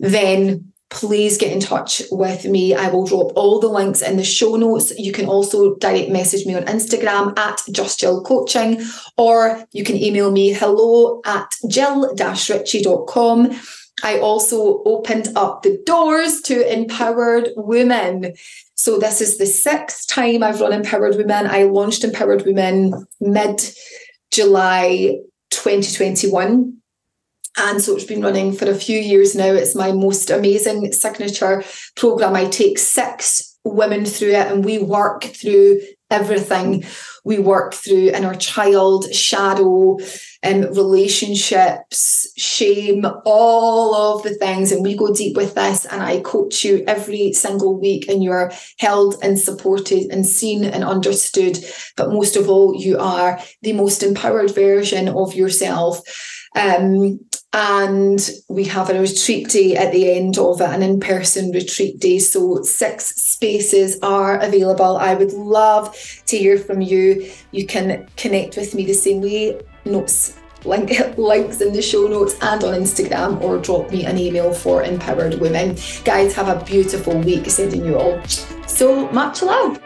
then 0.00 0.72
please 0.90 1.36
get 1.36 1.52
in 1.52 1.60
touch 1.60 2.02
with 2.10 2.46
me. 2.46 2.74
I 2.74 2.88
will 2.88 3.04
drop 3.04 3.32
all 3.36 3.60
the 3.60 3.68
links 3.68 4.00
in 4.00 4.16
the 4.16 4.24
show 4.24 4.56
notes. 4.56 4.98
You 4.98 5.12
can 5.12 5.26
also 5.26 5.76
direct 5.76 6.10
message 6.10 6.46
me 6.46 6.54
on 6.54 6.64
Instagram 6.64 7.38
at 7.38 7.60
Just 7.70 8.00
Jill 8.00 8.22
Coaching, 8.22 8.80
or 9.16 9.62
you 9.72 9.84
can 9.84 9.96
email 9.96 10.30
me 10.30 10.52
hello 10.52 11.20
at 11.26 11.52
jill-ritchie.com. 11.68 13.60
I 14.02 14.18
also 14.18 14.82
opened 14.84 15.28
up 15.36 15.62
the 15.62 15.80
doors 15.84 16.40
to 16.42 16.72
Empowered 16.72 17.50
Women. 17.56 18.34
So 18.74 18.98
this 18.98 19.20
is 19.20 19.38
the 19.38 19.46
sixth 19.46 20.08
time 20.08 20.42
I've 20.42 20.60
run 20.60 20.72
Empowered 20.72 21.16
Women. 21.16 21.46
I 21.46 21.64
launched 21.64 22.04
Empowered 22.04 22.46
Women 22.46 23.06
mid 23.20 23.60
July 24.30 25.18
2021. 25.50 26.74
And 27.56 27.82
so 27.82 27.96
it's 27.96 28.04
been 28.04 28.22
running 28.22 28.52
for 28.52 28.70
a 28.70 28.74
few 28.74 28.98
years 28.98 29.34
now. 29.34 29.52
It's 29.52 29.74
my 29.74 29.90
most 29.90 30.30
amazing 30.30 30.92
signature 30.92 31.64
program. 31.96 32.36
I 32.36 32.46
take 32.46 32.78
six 32.78 33.58
women 33.64 34.04
through 34.04 34.30
it 34.30 34.52
and 34.52 34.64
we 34.64 34.78
work 34.78 35.24
through 35.24 35.80
everything. 36.10 36.84
We 37.24 37.38
work 37.38 37.74
through 37.74 38.10
inner 38.10 38.34
child, 38.34 39.12
shadow, 39.12 39.98
um, 40.44 40.62
relationships, 40.72 42.32
shame, 42.36 43.04
all 43.24 43.94
of 43.94 44.22
the 44.22 44.34
things. 44.34 44.72
And 44.72 44.82
we 44.82 44.96
go 44.96 45.12
deep 45.12 45.36
with 45.36 45.54
this. 45.54 45.84
And 45.84 46.02
I 46.02 46.20
coach 46.20 46.64
you 46.64 46.84
every 46.86 47.32
single 47.32 47.78
week, 47.78 48.08
and 48.08 48.22
you're 48.22 48.52
held 48.78 49.16
and 49.22 49.38
supported 49.38 50.10
and 50.10 50.26
seen 50.26 50.64
and 50.64 50.84
understood. 50.84 51.58
But 51.96 52.10
most 52.10 52.36
of 52.36 52.48
all, 52.48 52.74
you 52.74 52.98
are 52.98 53.40
the 53.62 53.72
most 53.72 54.02
empowered 54.02 54.54
version 54.54 55.08
of 55.08 55.34
yourself. 55.34 56.00
Um, 56.54 57.20
and 57.52 58.30
we 58.48 58.64
have 58.64 58.90
a 58.90 59.00
retreat 59.00 59.48
day 59.48 59.74
at 59.74 59.90
the 59.90 60.12
end 60.12 60.36
of 60.38 60.60
it, 60.60 60.68
an 60.68 60.82
in 60.82 61.00
person 61.00 61.50
retreat 61.50 61.98
day. 61.98 62.18
So, 62.18 62.62
six 62.62 63.06
spaces 63.06 63.98
are 64.02 64.38
available. 64.38 64.98
I 64.98 65.14
would 65.14 65.32
love 65.32 65.96
to 66.26 66.36
hear 66.36 66.58
from 66.58 66.82
you. 66.82 67.30
You 67.50 67.66
can 67.66 68.06
connect 68.16 68.56
with 68.56 68.74
me 68.74 68.84
the 68.84 68.92
same 68.92 69.22
way, 69.22 69.58
notes, 69.84 70.38
link, 70.64 70.92
links 71.18 71.60
in 71.60 71.72
the 71.72 71.82
show 71.82 72.06
notes, 72.06 72.34
and 72.40 72.62
on 72.64 72.74
Instagram, 72.74 73.40
or 73.40 73.58
drop 73.58 73.90
me 73.90 74.04
an 74.04 74.18
email 74.18 74.52
for 74.52 74.82
Empowered 74.82 75.34
Women. 75.40 75.76
Guys, 76.04 76.34
have 76.34 76.48
a 76.48 76.64
beautiful 76.64 77.18
week. 77.18 77.48
Sending 77.50 77.84
you 77.84 77.96
all 77.98 78.22
so 78.66 79.08
much 79.12 79.42
love. 79.42 79.80